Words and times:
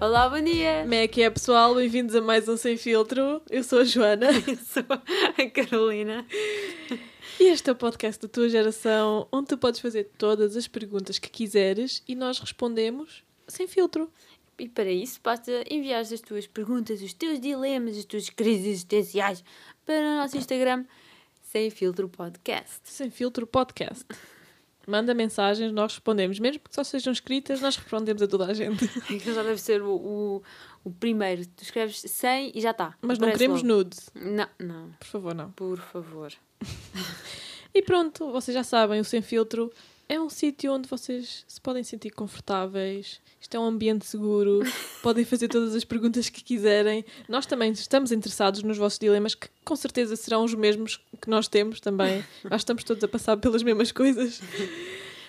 Olá, 0.00 0.28
bom 0.28 0.40
dia! 0.40 0.82
Como 0.82 0.94
é 0.94 1.08
que 1.08 1.22
é, 1.22 1.28
pessoal? 1.28 1.74
Bem-vindos 1.74 2.14
a 2.14 2.20
mais 2.20 2.48
um 2.48 2.56
Sem 2.56 2.76
Filtro. 2.76 3.42
Eu 3.50 3.64
sou 3.64 3.80
a 3.80 3.84
Joana. 3.84 4.28
Eu 4.46 4.56
sou 4.56 4.84
a 4.88 5.50
Carolina. 5.50 6.24
E 7.40 7.44
este 7.44 7.68
é 7.68 7.72
o 7.72 7.74
podcast 7.74 8.22
da 8.22 8.28
tua 8.28 8.48
geração, 8.48 9.26
onde 9.32 9.48
tu 9.48 9.58
podes 9.58 9.80
fazer 9.80 10.04
todas 10.16 10.56
as 10.56 10.68
perguntas 10.68 11.18
que 11.18 11.28
quiseres 11.28 12.00
e 12.06 12.14
nós 12.14 12.38
respondemos 12.38 13.24
sem 13.48 13.66
filtro. 13.66 14.08
E 14.56 14.68
para 14.68 14.88
isso, 14.88 15.18
basta 15.20 15.64
enviar 15.68 16.00
as 16.00 16.20
tuas 16.20 16.46
perguntas, 16.46 17.02
os 17.02 17.12
teus 17.12 17.40
dilemas, 17.40 17.98
as 17.98 18.04
tuas 18.04 18.30
crises 18.30 18.66
existenciais 18.66 19.42
para 19.84 19.96
o 19.96 20.16
nosso 20.18 20.36
Instagram, 20.36 20.84
Sem 21.42 21.70
Filtro 21.70 22.08
Podcast. 22.08 22.78
Sem 22.84 23.10
Filtro 23.10 23.48
Podcast. 23.48 24.04
Manda 24.88 25.12
mensagens, 25.12 25.70
nós 25.70 25.92
respondemos. 25.92 26.38
Mesmo 26.38 26.60
que 26.60 26.74
só 26.74 26.82
sejam 26.82 27.12
escritas, 27.12 27.60
nós 27.60 27.76
respondemos 27.76 28.22
a 28.22 28.26
toda 28.26 28.46
a 28.46 28.54
gente. 28.54 28.84
Aquilo 29.04 29.34
já 29.34 29.42
deve 29.42 29.60
ser 29.60 29.82
o, 29.82 29.90
o, 29.90 30.42
o 30.82 30.90
primeiro. 30.90 31.46
Tu 31.46 31.62
escreves 31.62 32.00
sem 32.06 32.50
e 32.54 32.60
já 32.60 32.70
está. 32.70 32.94
Mas 33.02 33.18
não 33.18 33.30
queremos 33.30 33.62
logo. 33.62 33.74
nudes. 33.74 34.10
Não, 34.14 34.48
não. 34.58 34.90
Por 34.98 35.06
favor, 35.06 35.34
não. 35.34 35.50
Por 35.52 35.78
favor. 35.78 36.32
E 37.74 37.82
pronto, 37.82 38.32
vocês 38.32 38.54
já 38.54 38.64
sabem, 38.64 38.98
o 38.98 39.04
Sem 39.04 39.22
Filtro 39.22 39.70
é 40.08 40.18
um 40.18 40.30
sítio 40.30 40.72
onde 40.72 40.88
vocês 40.88 41.44
se 41.46 41.60
podem 41.60 41.84
sentir 41.84 42.10
confortáveis. 42.10 43.20
Isto 43.40 43.56
é 43.56 43.60
um 43.60 43.64
ambiente 43.64 44.06
seguro. 44.06 44.60
podem 45.02 45.24
fazer 45.24 45.48
todas 45.48 45.74
as 45.74 45.84
perguntas 45.84 46.30
que 46.30 46.42
quiserem. 46.42 47.04
Nós 47.28 47.44
também 47.44 47.70
estamos 47.72 48.10
interessados 48.10 48.62
nos 48.62 48.78
vossos 48.78 48.98
dilemas, 48.98 49.34
que 49.34 49.48
com 49.64 49.76
certeza 49.76 50.16
serão 50.16 50.44
os 50.44 50.54
mesmos 50.54 50.96
que 51.20 51.28
nós 51.28 51.46
temos 51.46 51.78
também. 51.78 52.24
Nós 52.44 52.62
estamos 52.62 52.84
todos 52.84 53.04
a 53.04 53.08
passar 53.08 53.36
pelas 53.36 53.62
mesmas 53.62 53.92
coisas. 53.92 54.40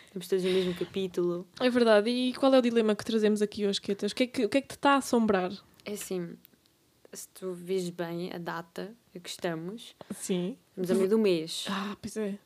Estamos 0.05 0.27
todos 0.27 0.45
no 0.45 0.51
mesmo 0.51 0.73
capítulo. 0.73 1.47
É 1.59 1.69
verdade. 1.69 2.09
E 2.09 2.33
qual 2.33 2.53
é 2.53 2.59
o 2.59 2.61
dilema 2.61 2.95
que 2.95 3.03
trazemos 3.03 3.41
aqui 3.41 3.67
hoje, 3.67 3.81
Quetas? 3.81 4.11
O 4.11 4.15
que 4.15 4.23
é 4.23 4.27
que, 4.27 4.45
o 4.45 4.49
que, 4.49 4.57
é 4.59 4.61
que 4.61 4.69
te 4.69 4.75
está 4.75 4.93
a 4.93 4.97
assombrar? 4.97 5.51
É 5.85 5.93
assim, 5.93 6.35
se 7.11 7.27
tu 7.29 7.53
vês 7.53 7.89
bem 7.89 8.31
a 8.33 8.37
data 8.37 8.95
a 9.13 9.19
que 9.19 9.29
estamos, 9.29 9.95
Sim. 10.15 10.57
estamos 10.69 10.91
a 10.91 10.95
meio 10.95 11.09
do 11.09 11.19
mês. 11.19 11.65
Ah, 11.69 11.97
pois 12.01 12.15
é. 12.15 12.37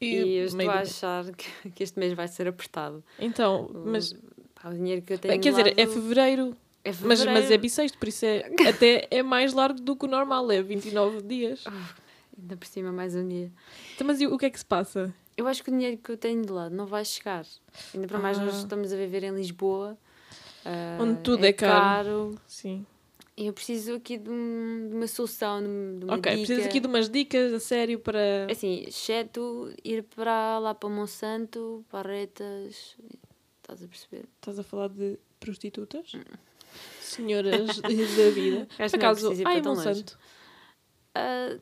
E 0.00 0.14
eu 0.36 0.44
estou 0.46 0.58
meio 0.58 0.70
a 0.70 0.80
achar 0.80 1.24
que, 1.34 1.70
que 1.70 1.82
este 1.82 1.98
mês 1.98 2.12
vai 2.12 2.28
ser 2.28 2.46
apertado. 2.48 3.02
Então, 3.18 3.70
mas... 3.86 4.12
Pá, 4.54 4.70
o 4.70 4.74
dinheiro 4.74 5.02
que 5.02 5.12
eu 5.14 5.18
tenho 5.18 5.32
Bem, 5.32 5.40
quer 5.40 5.50
dizer, 5.50 5.78
é 5.78 5.84
lado- 5.84 5.92
fevereiro. 5.94 6.56
é 6.84 6.92
Mas, 7.02 7.24
mas 7.24 7.50
é 7.50 7.56
bissexto, 7.58 7.98
por 7.98 8.08
isso 8.08 8.24
é 8.26 8.50
até 8.68 9.06
é 9.10 9.22
mais 9.22 9.52
largo 9.52 9.80
do 9.80 9.94
que 9.96 10.04
o 10.06 10.08
normal, 10.08 10.50
é 10.50 10.62
29 10.62 11.22
dias. 11.22 11.64
Ainda 12.38 12.56
por 12.56 12.66
cima, 12.66 12.92
mais 12.92 13.14
um 13.16 13.26
dia. 13.26 13.50
Então, 13.94 14.06
mas 14.06 14.20
e 14.20 14.26
o 14.26 14.36
que 14.36 14.46
é 14.46 14.50
que 14.50 14.58
se 14.58 14.64
passa? 14.64 15.14
Eu 15.36 15.46
acho 15.46 15.62
que 15.62 15.70
o 15.70 15.72
dinheiro 15.72 15.98
que 15.98 16.10
eu 16.10 16.16
tenho 16.16 16.42
de 16.42 16.50
lado 16.52 16.74
não 16.74 16.86
vai 16.86 17.04
chegar. 17.04 17.44
Ainda 17.94 18.06
para 18.08 18.18
mais, 18.18 18.38
nós 18.38 18.54
Ah. 18.54 18.58
estamos 18.58 18.92
a 18.92 18.96
viver 18.96 19.22
em 19.24 19.34
Lisboa. 19.34 19.96
ah, 20.64 20.98
Onde 21.00 21.20
tudo 21.20 21.44
é 21.44 21.52
caro. 21.52 22.34
Sim. 22.46 22.84
Eu 23.36 23.52
preciso 23.52 23.94
aqui 23.94 24.16
de, 24.16 24.30
um- 24.30 24.88
de 24.88 24.94
uma 24.96 25.06
solução, 25.06 25.60
de, 25.62 25.98
de 25.98 26.04
uma 26.06 26.14
ok, 26.14 26.32
dica. 26.32 26.46
precisas 26.46 26.64
aqui 26.66 26.80
de 26.80 26.86
umas 26.86 27.08
dicas 27.10 27.52
a 27.52 27.60
sério 27.60 27.98
para. 28.00 28.46
Assim, 28.50 28.84
exceto 28.86 29.70
ir 29.84 30.02
para 30.04 30.58
lá 30.58 30.74
para 30.74 30.88
Monsanto, 30.88 31.84
para 31.90 32.08
Retas. 32.08 32.96
Estás 33.60 33.82
a 33.82 33.88
perceber? 33.88 34.24
Estás 34.36 34.58
a 34.58 34.62
falar 34.62 34.88
de 34.88 35.18
prostitutas? 35.38 36.12
Senhoras 37.00 37.76
da 37.82 38.30
vida. 38.30 38.66
Por 38.76 38.82
é 38.82 38.86
acaso, 38.86 39.32
ai. 39.44 39.60
Monsanto. 39.60 40.18
Ah, 41.14 41.58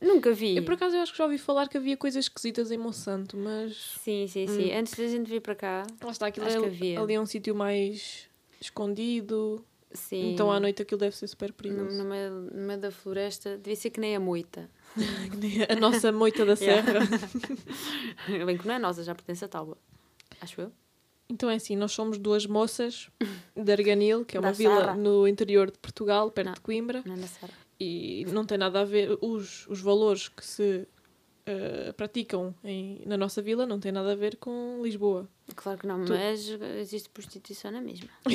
nunca 0.00 0.32
vi. 0.32 0.56
Eu 0.56 0.64
por 0.64 0.74
acaso 0.74 0.96
eu 0.96 1.00
acho 1.02 1.12
que 1.12 1.18
já 1.18 1.24
ouvi 1.24 1.38
falar 1.38 1.68
que 1.68 1.76
havia 1.76 1.96
coisas 1.98 2.24
esquisitas 2.24 2.70
em 2.70 2.78
Monsanto, 2.78 3.36
mas. 3.36 3.76
Sim, 4.02 4.26
sim, 4.26 4.46
sim. 4.46 4.72
Antes 4.72 4.94
da 4.94 5.06
gente 5.06 5.28
vir 5.28 5.40
para 5.42 5.54
cá, 5.54 5.86
Lá 6.02 6.10
está, 6.10 6.26
aquilo 6.28 6.46
Acho 6.46 6.56
é, 6.56 6.60
que 6.60 6.66
havia. 6.66 7.00
ali 7.00 7.14
é 7.14 7.20
um 7.20 7.26
sítio 7.26 7.54
mais 7.54 8.28
escondido. 8.60 9.62
Sim. 9.92 10.32
Então 10.32 10.50
à 10.50 10.58
noite 10.60 10.82
aquilo 10.82 10.98
deve 11.00 11.16
ser 11.16 11.26
super 11.26 11.52
perigoso. 11.52 11.96
no, 11.96 12.04
meio, 12.04 12.78
da 12.80 12.90
floresta, 12.90 13.56
devia 13.56 13.76
ser 13.76 13.90
que 13.90 14.00
nem 14.00 14.14
a 14.16 14.20
moita. 14.20 14.68
A 15.68 15.76
nossa 15.76 16.10
moita 16.12 16.44
da 16.44 16.56
serra. 16.56 17.00
Bem 18.46 18.56
que 18.56 18.66
não 18.66 18.74
é 18.74 18.78
nossa, 18.78 19.02
já 19.04 19.14
pertence 19.14 19.44
a 19.44 19.48
Tauba. 19.48 19.76
Acho 20.40 20.60
eu. 20.62 20.72
Então 21.28 21.50
é 21.50 21.56
assim, 21.56 21.74
nós 21.76 21.92
somos 21.92 22.18
duas 22.18 22.46
moças 22.46 23.08
de 23.56 23.72
Arganil, 23.72 24.24
que 24.24 24.36
é 24.36 24.40
Da 24.40 24.48
uma 24.48 24.52
vila 24.54 24.80
Serra. 24.80 24.94
no 24.94 25.26
interior 25.26 25.70
de 25.70 25.78
Portugal, 25.78 26.30
perto 26.30 26.46
Não. 26.46 26.54
de 26.54 26.60
Coimbra, 26.60 27.02
Não 27.04 27.14
é 27.14 27.16
na 27.16 27.26
Serra. 27.26 27.52
e 27.80 28.24
não 28.28 28.44
tem 28.44 28.56
nada 28.56 28.80
a 28.82 28.84
ver, 28.84 29.18
os, 29.20 29.66
os 29.66 29.80
valores 29.80 30.28
que 30.28 30.44
se 30.46 30.86
eh, 31.46 31.92
praticam 31.96 32.54
em, 32.64 33.02
na 33.06 33.16
nossa 33.16 33.40
vila 33.40 33.64
não 33.66 33.78
tem 33.78 33.92
nada 33.92 34.12
a 34.12 34.16
ver 34.16 34.36
com 34.36 34.80
Lisboa. 34.82 35.28
Claro 35.54 35.78
que 35.78 35.86
não, 35.86 36.04
Tu- 36.04 36.12
mas 36.12 36.48
existe 36.80 37.08
prostituição 37.08 37.70
na 37.70 37.80
mesma. 37.80 38.08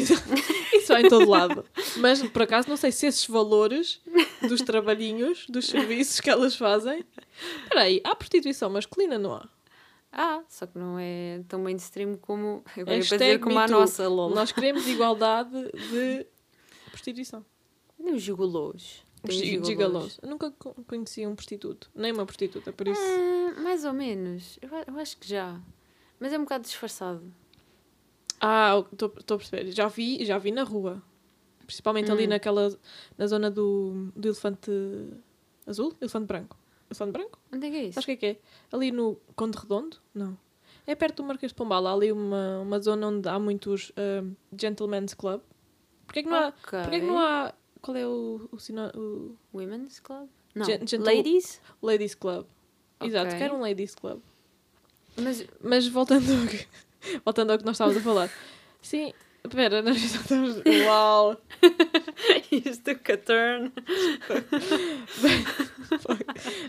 Isso 0.74 0.94
há 0.94 1.02
em 1.02 1.10
todo 1.10 1.30
lado. 1.30 1.66
Mas 1.98 2.22
por 2.30 2.44
acaso 2.44 2.70
não 2.70 2.78
sei 2.78 2.92
se 2.92 3.06
esses 3.08 3.26
valores 3.28 4.00
dos 4.48 4.62
trabalhinhos, 4.62 5.46
dos 5.50 5.68
serviços 5.68 6.20
que 6.22 6.30
elas 6.30 6.56
fazem. 6.56 7.04
Espera 7.64 7.82
aí, 7.82 8.02
há 8.04 8.16
prostituição 8.16 8.70
masculina, 8.70 9.20
não 9.20 9.34
há? 9.34 9.50
Ah, 10.14 10.42
só 10.50 10.66
que 10.66 10.78
não 10.78 10.98
é 11.00 11.42
tão 11.48 11.60
mainstream 11.62 12.16
como. 12.16 12.64
Agora 12.78 12.98
é 12.98 13.04
para 13.06 13.18
dizer 13.18 13.40
como 13.40 13.58
a 13.60 13.68
nossa, 13.68 14.08
lol. 14.10 14.30
Nós 14.30 14.52
queremos 14.52 14.86
igualdade 14.88 15.52
de 15.90 16.26
prostituição. 16.90 17.46
Os 17.98 18.22
gigolôs. 18.22 19.04
Tem 19.24 19.36
os 19.36 19.42
Gi- 19.42 19.46
gigolôs. 19.46 19.68
Gigalós. 19.68 20.20
Eu 20.22 20.30
nunca 20.30 20.52
co- 20.52 20.76
conheci 20.88 21.26
um 21.28 21.36
prostituto, 21.36 21.90
nem 21.94 22.12
uma 22.12 22.26
prostituta, 22.26 22.74
por 22.74 22.88
isso. 22.88 23.02
Ah, 23.02 23.60
mais 23.62 23.86
ou 23.86 23.94
menos. 23.94 24.58
Eu, 24.62 24.70
eu 24.88 25.00
acho 25.00 25.18
que 25.18 25.28
já. 25.28 25.60
Mas 26.20 26.34
é 26.34 26.38
um 26.38 26.44
bocado 26.44 26.64
disfarçado. 26.64 27.22
Ah, 28.40 28.84
estou 28.92 29.36
a 29.36 29.38
perceber. 29.38 29.72
Já 29.72 29.88
vi, 29.88 30.26
já 30.26 30.38
vi 30.38 30.52
na 30.52 30.64
rua. 30.64 31.02
Principalmente 31.66 32.12
ali 32.12 32.26
Hum. 32.26 32.30
naquela. 32.30 32.76
na 33.18 33.28
zona 33.28 33.50
do, 33.52 34.12
do 34.16 34.28
elefante 34.28 34.72
azul? 35.66 35.94
Elefante 36.02 36.26
branco. 36.26 36.58
Elefante 36.90 37.12
branco? 37.12 37.40
Onde 37.54 37.68
é 37.68 37.70
que 37.70 37.76
é 37.78 37.84
isso? 37.86 37.94
Sabes 38.02 38.04
o 38.04 38.08
que 38.08 38.12
é 38.12 38.16
que 38.18 38.26
é? 38.26 38.40
Ali 38.76 38.92
no 38.92 39.18
Conde 39.36 39.58
Redondo? 39.58 39.98
Não. 40.14 40.38
É 40.88 40.96
perto 40.96 41.18
do 41.18 41.24
Marquês 41.28 41.52
de 41.52 41.56
Pombal. 41.56 41.86
Há 41.88 41.94
ali 41.94 42.12
uma, 42.12 42.60
uma 42.60 42.80
zona 42.80 43.08
onde 43.08 43.30
há 43.30 43.38
muitos 43.40 43.92
um, 43.96 44.34
Gentlemen's 44.60 45.14
Club. 45.14 45.42
Porquê 46.06 46.24
que 46.24 46.30
não 46.30 46.38
há. 46.38 46.48
Ok. 46.48 46.80
Porquê 46.82 47.00
que 47.00 47.06
não 47.06 47.20
há. 47.20 47.54
Qual 47.82 47.98
é 47.98 48.06
o, 48.08 48.48
o, 48.52 48.60
sina- 48.60 48.92
o 48.96 49.36
Women's 49.54 50.00
Club? 50.00 50.28
Não. 50.54 50.68
Ladies? 51.04 51.60
Ladies 51.82 52.14
Club? 52.16 52.46
Exato, 53.02 53.28
Ok. 53.28 53.40
quero 53.40 53.56
um 53.56 53.62
Ladies 53.62 53.96
Club. 53.96 54.20
Mas 55.20 55.46
Mas 55.62 55.88
voltando 55.88 56.32
ao 56.32 56.48
que, 56.48 56.68
voltando 57.26 57.52
ao 57.52 57.58
que 57.58 57.66
nós 57.66 57.76
estávamos 57.76 57.98
a 58.00 58.04
falar. 58.04 58.30
Sim, 58.82 59.14
espera, 59.44 59.82
nós 59.82 59.98
já 60.00 60.20
estamos. 60.22 60.58
Uau! 60.86 61.38
isto 62.52 62.84
took 62.94 63.12
a 63.12 63.18
turn. 63.18 63.72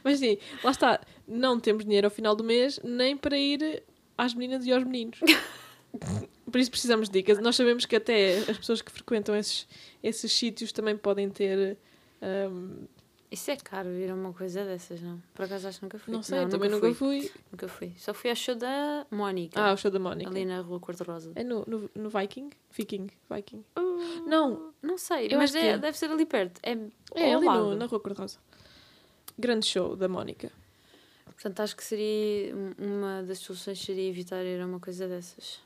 Mas 0.05 0.19
sim, 0.19 0.39
lá 0.63 0.71
está. 0.71 1.01
Não 1.27 1.59
temos 1.61 1.85
dinheiro 1.85 2.07
ao 2.07 2.11
final 2.11 2.35
do 2.37 2.45
mês 2.45 2.81
nem 2.85 3.17
para 3.17 3.37
ir 3.39 3.83
às 4.17 4.35
meninas 4.35 4.67
e 4.67 4.73
aos 4.73 4.85
meninos. 4.85 5.19
Por 6.51 6.59
isso 6.61 6.71
precisamos 6.71 7.09
de 7.09 7.19
dicas. 7.19 7.39
Nós 7.39 7.57
sabemos 7.57 7.87
que 7.87 7.97
até 7.97 8.39
as 8.39 8.59
pessoas 8.59 8.83
que 8.83 8.91
frequentam 8.93 9.35
esses, 9.35 9.67
esses 10.03 10.33
sítios 10.33 10.73
também 10.73 10.97
podem 10.97 11.29
ter. 11.31 11.77
hum, 12.51 12.87
Isso 13.31 13.51
é 13.51 13.57
caro 13.57 13.89
ir 13.91 14.11
a 14.11 14.15
uma 14.15 14.33
coisa 14.33 14.65
dessas, 14.65 15.01
não? 15.01 15.23
Por 15.35 15.45
acaso 15.47 15.69
acho 15.69 15.79
que 15.79 15.85
nunca 15.85 15.99
fui. 15.99 16.13
não 16.13 16.23
sei, 16.23 16.47
também 16.49 16.69
nunca 16.71 16.93
fui. 16.95 17.31
Nunca 17.51 17.69
fui. 17.69 17.93
Só 17.99 18.13
fui 18.13 18.29
ao 18.31 18.37
show 18.37 18.55
da 18.55 19.07
Mónica. 19.11 19.59
Ah, 19.61 19.73
o 19.73 19.77
show 19.77 19.91
da 19.91 19.99
Mónica. 19.99 20.29
ali 20.31 20.45
na 20.45 20.61
rua 20.61 20.79
Cor-de-Rosa. 20.81 21.33
É 21.35 21.43
no, 21.45 21.65
no, 21.67 21.91
no 21.95 22.11
Viking? 22.11 22.51
Viking. 22.71 23.09
Viking. 23.31 23.65
Uh, 23.79 24.27
Não. 24.29 24.73
Não 24.83 24.99
sei, 24.99 25.29
mas 25.37 25.55
é- 25.55 25.69
é. 25.69 25.79
deve 25.79 25.97
ser 25.97 26.11
ali 26.11 26.27
perto. 26.27 26.61
É, 26.63 26.73
É 27.15 27.33
ao 27.35 27.39
ali 27.41 27.47
no, 27.49 27.77
na 27.77 27.87
Rua 27.87 28.01
Cor-de-Rosa. 28.01 28.39
Grande 29.39 29.65
show 29.67 29.97
da 29.97 30.09
Mónica. 30.09 30.51
Portanto, 31.27 31.61
acho 31.61 31.75
que 31.77 31.83
seria 31.85 32.55
um- 32.55 32.75
uma 32.79 33.23
das 33.23 33.39
soluções 33.39 33.81
seria 33.81 34.09
evitar 34.09 34.45
ir 34.45 34.61
a 34.61 34.67
uma 34.67 34.79
coisa 34.81 35.09
dessas. 35.09 35.61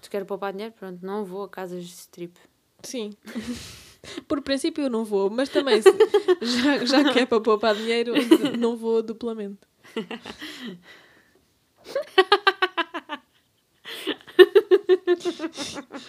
Se 0.00 0.08
quero 0.10 0.24
poupar 0.26 0.52
dinheiro, 0.52 0.74
pronto, 0.78 1.04
não 1.04 1.24
vou 1.24 1.42
a 1.44 1.48
casas 1.48 1.84
de 1.84 1.92
strip. 1.92 2.36
Sim. 2.82 3.12
Por 4.28 4.40
princípio 4.42 4.84
eu 4.84 4.90
não 4.90 5.04
vou, 5.04 5.28
mas 5.28 5.48
também 5.48 5.82
se- 5.82 5.90
já, 6.40 6.84
já 6.84 7.12
que 7.12 7.18
é 7.20 7.26
para 7.26 7.40
poupar 7.40 7.74
dinheiro, 7.74 8.12
não 8.58 8.76
vou 8.76 9.02
duplamente. 9.02 9.58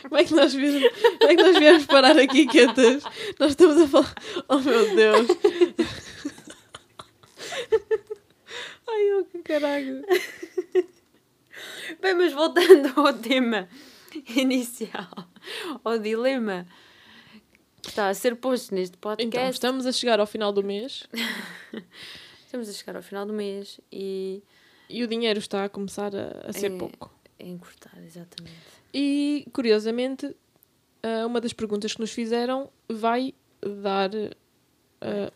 Como 0.01 0.18
é 0.18 0.24
que 0.24 0.33
nós 0.33 0.53
viemos, 0.53 0.83
como 1.19 1.31
é 1.31 1.36
que 1.36 1.44
nós 1.44 1.57
viemos 1.57 1.86
parar 1.86 2.18
aqui 2.18 2.45
quietas? 2.47 3.03
Nós 3.39 3.51
estamos 3.51 3.81
a 3.81 3.88
falar. 3.88 4.13
Oh 4.47 4.57
meu 4.59 4.95
Deus! 4.95 5.27
Ai, 8.88 9.13
oh 9.19 9.24
que 9.25 9.39
caralho! 9.39 10.03
Bem, 12.01 12.13
mas 12.15 12.33
voltando 12.33 12.88
ao 13.00 13.13
tema 13.13 13.68
inicial, 14.36 15.07
ao 15.83 15.97
dilema 16.00 16.65
que 17.81 17.89
está 17.89 18.09
a 18.09 18.13
ser 18.13 18.36
posto 18.36 18.74
neste 18.75 18.97
podcast. 18.97 19.27
Então, 19.38 19.50
estamos 19.50 19.86
a 19.86 19.91
chegar 19.91 20.19
ao 20.19 20.27
final 20.27 20.51
do 20.51 20.63
mês 20.63 21.07
Estamos 22.45 22.68
a 22.68 22.74
chegar 22.74 22.95
ao 22.95 23.03
final 23.03 23.25
do 23.25 23.33
mês 23.33 23.80
e 23.91 24.41
e 24.89 25.03
o 25.03 25.07
dinheiro 25.07 25.38
está 25.38 25.65
a 25.65 25.69
começar 25.69 26.12
a, 26.15 26.50
a 26.50 26.51
ser 26.53 26.71
É. 26.71 26.77
pouco. 26.77 27.13
a 27.39 27.44
encurtar, 27.44 27.95
exatamente. 28.03 28.57
E, 28.91 29.45
curiosamente, 29.53 30.36
ah, 31.03 31.27
uma 31.27 31.39
das 31.39 31.53
perguntas 31.53 31.94
que 31.94 32.00
nos 32.01 32.12
fizeram 32.12 32.71
vai 32.89 33.36
dar. 33.62 34.09
ah, 35.01 35.31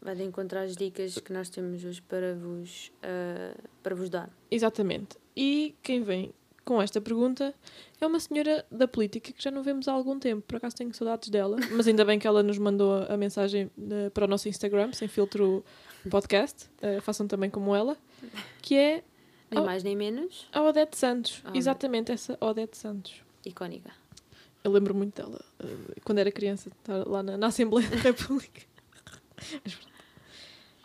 Vai 0.00 0.16
de 0.16 0.24
encontrar 0.24 0.62
as 0.62 0.76
dicas 0.76 1.16
que 1.18 1.32
nós 1.32 1.48
temos 1.48 1.84
hoje 1.84 2.02
para 2.02 2.34
vos, 2.34 2.90
ah, 3.04 3.54
para 3.84 3.94
vos 3.94 4.10
dar. 4.10 4.28
exatamente. 4.50 5.16
E 5.36 5.74
quem 5.82 6.02
vem 6.02 6.32
com 6.64 6.80
esta 6.80 7.00
pergunta 7.00 7.52
é 8.00 8.06
uma 8.06 8.20
senhora 8.20 8.64
da 8.70 8.86
política 8.86 9.32
que 9.32 9.42
já 9.42 9.50
não 9.50 9.62
vemos 9.62 9.88
há 9.88 9.92
algum 9.92 10.18
tempo. 10.18 10.42
Por 10.46 10.56
acaso 10.56 10.76
tenho 10.76 10.92
saudades 10.94 11.28
dela, 11.28 11.56
mas 11.72 11.86
ainda 11.88 12.04
bem 12.04 12.18
que 12.18 12.26
ela 12.26 12.42
nos 12.42 12.58
mandou 12.58 13.02
a, 13.08 13.16
mensagem 13.16 13.70
eh, 13.90 14.10
para 14.10 14.24
o 14.24 14.28
nosso 14.28 14.48
Instagram, 14.48 14.92
sem 14.92 15.08
filtro 15.08 15.64
podcast. 16.10 16.68
Eh, 16.80 17.00
façam 17.00 17.26
também 17.26 17.50
como 17.50 17.74
ela, 17.74 17.96
que 18.60 18.76
é 18.76 19.02
Nem 19.50 19.60
Oh. 19.60 19.64
mais 19.66 19.82
nem 19.82 19.94
menos. 19.96 20.48
a 20.52 20.62
Odete 20.62 20.96
Santos. 20.96 21.42
Ah, 21.44 21.50
Exatamente 21.54 22.10
essa 22.12 22.38
Odete 22.40 22.76
Santos. 22.76 23.14
Icónica. 23.44 23.90
Eu 24.64 24.70
lembro 24.70 24.94
muito 24.94 25.20
dela 25.20 25.40
eh, 25.60 26.00
quando 26.04 26.18
era 26.18 26.30
criança, 26.30 26.68
estar 26.70 27.06
lá 27.08 27.22
na, 27.22 27.36
na 27.36 27.48
Assembleia 27.48 27.88
da 27.90 27.96
República. 27.96 28.62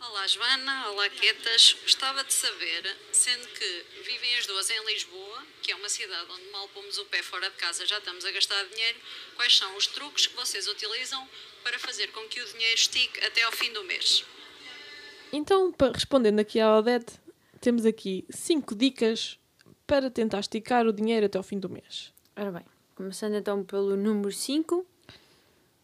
Olá 0.00 0.26
Joana, 0.28 0.90
olá 0.90 1.08
Quetas. 1.10 1.76
Gostava 1.82 2.22
de 2.22 2.32
saber, 2.32 2.96
sendo 3.10 3.48
que 3.48 3.84
vivem 4.04 4.36
as 4.36 4.46
duas 4.46 4.70
em 4.70 4.86
Lisboa, 4.86 5.42
que 5.60 5.72
é 5.72 5.74
uma 5.74 5.88
cidade 5.88 6.30
onde 6.30 6.48
mal 6.52 6.68
pomos 6.68 6.98
o 6.98 7.04
pé 7.06 7.20
fora 7.20 7.50
de 7.50 7.56
casa 7.56 7.84
já 7.84 7.98
estamos 7.98 8.24
a 8.24 8.30
gastar 8.30 8.64
dinheiro, 8.66 8.96
quais 9.34 9.56
são 9.56 9.76
os 9.76 9.88
truques 9.88 10.28
que 10.28 10.36
vocês 10.36 10.68
utilizam 10.68 11.28
para 11.64 11.80
fazer 11.80 12.12
com 12.12 12.20
que 12.28 12.40
o 12.40 12.46
dinheiro 12.46 12.76
estique 12.76 13.24
até 13.24 13.42
ao 13.42 13.50
fim 13.50 13.72
do 13.72 13.82
mês? 13.82 14.24
Então, 15.32 15.74
respondendo 15.92 16.38
aqui 16.38 16.60
à 16.60 16.76
Odete, 16.76 17.14
temos 17.60 17.84
aqui 17.84 18.24
cinco 18.30 18.76
dicas 18.76 19.36
para 19.84 20.08
tentar 20.08 20.38
esticar 20.38 20.86
o 20.86 20.92
dinheiro 20.92 21.26
até 21.26 21.38
ao 21.38 21.44
fim 21.44 21.58
do 21.58 21.68
mês. 21.68 22.12
Ora 22.36 22.52
bem, 22.52 22.64
começando 22.94 23.34
então 23.34 23.64
pelo 23.64 23.96
número 23.96 24.30
5, 24.30 24.86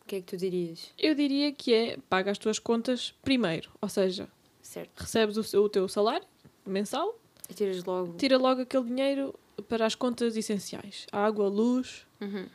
o 0.04 0.08
que 0.08 0.16
é 0.16 0.20
que 0.20 0.26
tu 0.26 0.36
dirias? 0.36 0.90
Eu 0.98 1.14
diria 1.14 1.50
que 1.52 1.72
é 1.72 1.96
paga 2.08 2.30
as 2.30 2.38
tuas 2.38 2.58
contas 2.58 3.14
primeiro, 3.22 3.70
ou 3.80 3.88
seja, 3.88 4.28
Certo. 4.62 5.00
recebes 5.00 5.54
o, 5.54 5.60
o 5.62 5.68
teu 5.68 5.88
salário 5.88 6.26
mensal, 6.66 7.18
E 7.48 7.54
tiras 7.54 7.82
logo. 7.84 8.14
tira 8.16 8.36
logo 8.38 8.60
aquele 8.62 8.84
dinheiro 8.84 9.34
para 9.68 9.86
as 9.86 9.94
contas 9.94 10.36
essenciais: 10.36 11.06
água, 11.12 11.48
luz, 11.48 12.06
Uhum. 12.20 12.46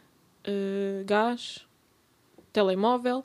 eh, 0.43 1.03
gás, 1.05 1.65
telemóvel, 2.53 3.23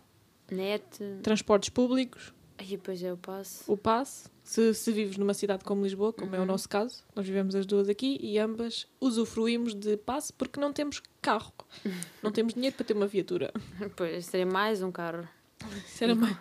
Net. 0.51 0.83
transportes 1.23 1.69
públicos, 1.71 2.33
Aí 2.59 2.69
depois 2.69 3.03
é 3.03 3.13
o 3.13 3.17
passo. 3.17 3.71
o 3.73 3.77
passe. 3.77 4.29
Se, 4.47 4.75
se 4.75 4.93
vives 4.93 5.17
numa 5.17 5.33
cidade 5.33 5.65
como 5.65 5.83
Lisboa, 5.83 6.13
como 6.13 6.35
é 6.37 6.39
o 6.39 6.43
Uhum. 6.43 6.47
nosso 6.47 6.69
caso, 6.69 7.03
nós 7.17 7.27
vivemos 7.27 7.55
as 7.55 7.65
duas 7.65 7.89
aqui 7.89 8.19
e 8.21 8.39
ambas 8.39 8.87
usufruímos 9.01 9.75
de 9.75 9.97
passe 9.97 10.33
porque 10.35 10.61
não 10.61 10.71
temos 10.71 11.03
carro. 11.23 11.53
Não 12.23 12.31
temos 12.31 12.53
dinheiro 12.55 12.77
para 12.77 12.85
ter 12.85 12.93
uma 12.95 13.07
viatura. 13.07 13.51
Depois 13.79 14.27
seria 14.27 14.45
mais 14.47 14.83
um 14.83 14.93
carro. 14.93 15.27
Era 16.01 16.15
mais. 16.15 16.37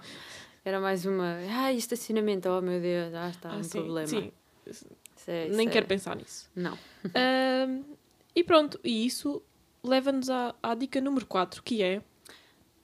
Era 0.66 0.80
mais 0.82 1.06
uma. 1.06 1.38
Ai, 1.50 1.76
estacionamento, 1.78 2.50
oh 2.50 2.62
meu 2.62 2.80
Deus, 2.82 3.12
já 3.12 3.30
está, 3.30 3.50
Ah, 3.52 3.58
um 3.58 3.64
sim, 3.64 3.82
problema. 3.84 4.08
sim. 4.08 4.32
Isso 4.68 4.86
é- 5.28 5.48
nem 5.50 5.68
é- 5.68 5.72
quero 5.72 5.86
pensar 5.88 6.16
nisso. 6.18 6.50
Não. 6.56 6.78
Ahm, 7.16 7.84
e 8.36 8.44
pronto, 8.44 8.80
e 8.84 9.06
isso 9.06 9.42
leva-nos 9.84 10.30
à, 10.30 10.54
à 10.62 10.76
dica 10.76 11.00
número 11.00 11.26
4, 11.26 11.64
que 11.64 11.82
é 11.82 12.02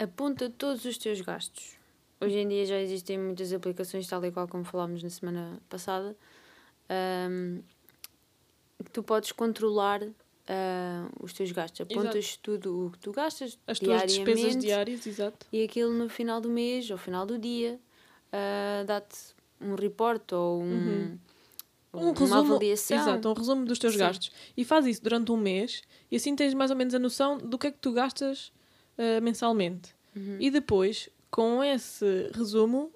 Aponta 0.01 0.49
todos 0.49 0.85
os 0.85 0.97
teus 0.97 1.19
gastos. 1.19 1.77
Hoje 2.21 2.37
em 2.37 2.47
dia 2.47 2.65
já 2.65 2.79
existem 2.79 3.17
muitas 3.17 3.53
aplicações, 3.53 4.07
tal 4.07 4.23
e 4.25 4.31
qual 4.31 4.47
como 4.47 4.63
falámos 4.65 5.01
na 5.01 5.09
semana 5.09 5.61
passada, 5.69 6.15
ahm, 6.89 7.59
que 8.83 8.91
tu 8.91 9.01
podes 9.03 9.31
controlar 9.31 10.01
ah, 10.47 11.07
os 11.21 11.31
teus 11.33 11.51
gastos. 11.51 11.81
Apontas 11.81 12.35
tudo 12.37 12.87
o 12.87 12.91
que 12.91 12.99
tu 12.99 13.11
gastas 13.11 13.57
as 13.65 13.79
tuas 13.79 14.03
despesas 14.05 14.57
diárias, 14.57 15.07
exato. 15.07 15.45
e 15.51 15.63
aquilo 15.63 15.93
no 15.93 16.09
final 16.09 16.41
do 16.41 16.49
mês 16.49 16.89
ou 16.91 16.97
final 16.97 17.25
do 17.25 17.37
dia 17.37 17.79
ah, 18.33 18.83
dá-te 18.85 19.17
um 19.61 19.75
report 19.75 20.31
ou 20.33 20.61
um, 20.61 20.71
Uhum. 20.71 21.19
Um 21.91 21.99
uma 22.11 22.13
resumo, 22.19 22.53
avaliação. 22.53 22.97
exato, 22.97 23.29
um 23.29 23.33
resumo 23.33 23.65
dos 23.65 23.79
teus 23.79 23.93
Sim. 23.93 23.99
gastos. 23.99 24.31
E 24.55 24.63
faz 24.63 24.85
isso 24.85 25.01
durante 25.01 25.31
um 25.31 25.37
mês 25.37 25.81
e 26.11 26.15
assim 26.17 26.35
tens 26.35 26.53
mais 26.53 26.69
ou 26.69 26.77
menos 26.77 26.93
a 26.93 26.99
noção 26.99 27.37
do 27.39 27.57
que 27.57 27.65
é 27.67 27.71
que 27.71 27.79
tu 27.79 27.91
gastas 27.91 28.51
ah, 28.97 29.19
mensalmente. 29.21 29.95
Uhum. 30.15 30.37
E 30.39 30.51
depois, 30.51 31.09
com 31.31 31.63
esse 31.63 32.29
resumo, 32.33 32.91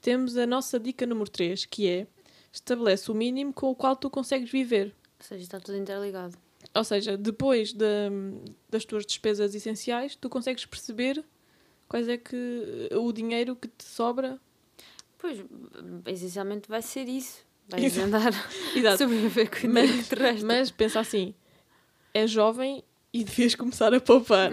temos 0.00 0.36
a 0.36 0.46
nossa 0.46 0.78
dica 0.78 1.06
número 1.06 1.30
3, 1.30 1.64
que 1.66 1.88
é 1.88 2.06
estabelece 2.52 3.10
o 3.10 3.14
mínimo 3.14 3.52
com 3.52 3.70
o 3.70 3.74
qual 3.74 3.94
tu 3.96 4.08
consegues 4.08 4.50
viver. 4.50 4.94
Ou 5.20 5.24
seja, 5.26 5.42
está 5.42 5.60
tudo 5.60 5.76
interligado. 5.76 6.36
Ou 6.74 6.84
seja, 6.84 7.16
depois 7.16 7.72
da- 7.72 7.86
das 8.68 8.84
tuas 8.84 9.04
despesas 9.06 9.54
essenciais, 9.54 10.16
tu 10.16 10.28
consegues 10.28 10.64
perceber 10.66 11.24
quais 11.88 12.08
é 12.08 12.16
que 12.16 12.88
o 12.92 13.12
dinheiro 13.12 13.54
que 13.56 13.68
te 13.68 13.84
sobra. 13.84 14.40
Pois, 15.18 15.42
essencialmente 16.06 16.68
vai 16.68 16.82
ser 16.82 17.08
isso. 17.08 17.46
Vais 17.68 17.84
Exato. 17.84 18.06
andar 18.06 18.32
Exato. 18.74 18.98
sobreviver 18.98 19.50
com 19.50 19.66
o 19.66 19.70
Mas- 19.70 19.82
dinheiro 19.88 20.08
que 20.08 20.16
te 20.16 20.20
resta. 20.20 20.46
Mas 20.46 20.70
pensa 20.70 21.00
assim, 21.00 21.34
é 22.14 22.26
jovem 22.26 22.82
e 23.20 23.24
devias 23.24 23.54
começar 23.54 23.92
a 23.94 24.00
poupar. 24.00 24.50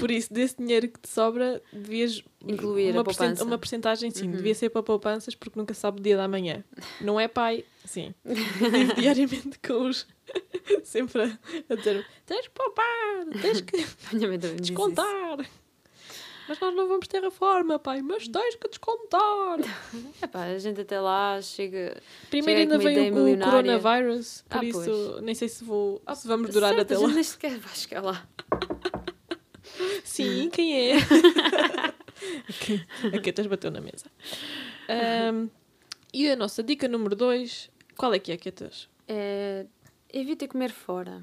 Por 0.00 0.10
isso, 0.10 0.32
desse 0.32 0.56
dinheiro 0.58 0.88
que 0.88 1.00
te 1.00 1.08
sobra, 1.08 1.60
devias 1.72 2.22
Incluir 2.46 2.90
uma, 2.92 3.00
a 3.00 3.04
percent- 3.04 3.28
poupança. 3.28 3.44
uma 3.44 3.58
porcentagem, 3.58 4.10
sim, 4.10 4.26
Uhum. 4.26 4.32
devia 4.32 4.54
ser 4.54 4.68
para 4.70 4.82
poupanças 4.82 5.34
porque 5.34 5.58
nunca 5.58 5.72
sabe 5.74 6.00
o 6.00 6.02
dia 6.02 6.16
da 6.16 6.28
manhã. 6.28 6.62
Não 7.00 7.18
é 7.18 7.26
pai, 7.26 7.64
sim. 7.84 8.14
Vive 8.24 8.94
diariamente 9.00 9.58
com 9.66 9.88
os. 9.88 10.06
Sempre 10.84 11.22
a, 11.22 11.38
a 11.70 11.74
dizer: 11.74 12.06
tens 12.26 12.46
que 12.48 12.54
poupar, 12.54 12.84
tens 13.42 13.60
que 13.60 13.76
descontar. 14.60 15.38
Mas 16.48 16.60
nós 16.60 16.74
não 16.74 16.86
vamos 16.88 17.08
ter 17.08 17.22
reforma, 17.22 17.78
pai, 17.78 18.02
mas 18.02 18.28
tens 18.28 18.54
que 18.56 18.68
descontar. 18.68 19.58
Epá, 20.22 20.42
a 20.44 20.58
gente 20.58 20.80
até 20.82 21.00
lá 21.00 21.40
chega. 21.40 21.96
Primeiro 22.28 22.60
Chega 22.60 22.74
ainda 22.74 22.78
veio 22.78 23.34
o, 23.34 23.38
coronavirus, 23.38 24.44
por 24.48 24.58
Ah, 24.58 24.64
isso 24.64 24.82
pois. 24.84 25.22
nem 25.22 25.34
sei 25.34 25.48
se 25.48 25.64
vou. 25.64 26.02
se 26.14 26.28
vamos 26.28 26.50
durar 26.50 26.74
Certo, 26.74 26.82
até 26.82 26.94
a 26.96 26.98
lá. 26.98 27.08
nem 27.08 27.22
sequer 27.22 27.58
vai 27.58 27.74
chegar 27.74 28.02
lá. 28.02 28.26
Sim, 30.04 30.50
quem 30.50 30.92
é? 30.92 30.96
a 33.14 33.18
Quetas 33.20 33.46
bateu 33.46 33.70
na 33.70 33.80
mesa. 33.80 34.06
Ahm, 34.88 35.48
e 36.12 36.30
a 36.30 36.36
nossa 36.36 36.62
dica 36.62 36.86
número 36.86 37.16
2, 37.16 37.70
qual 37.96 38.12
é 38.14 38.18
que 38.18 38.30
é, 38.32 38.36
Quetas? 38.36 38.88
É, 39.08 39.66
evita 40.12 40.46
comer 40.46 40.70
fora. 40.70 41.22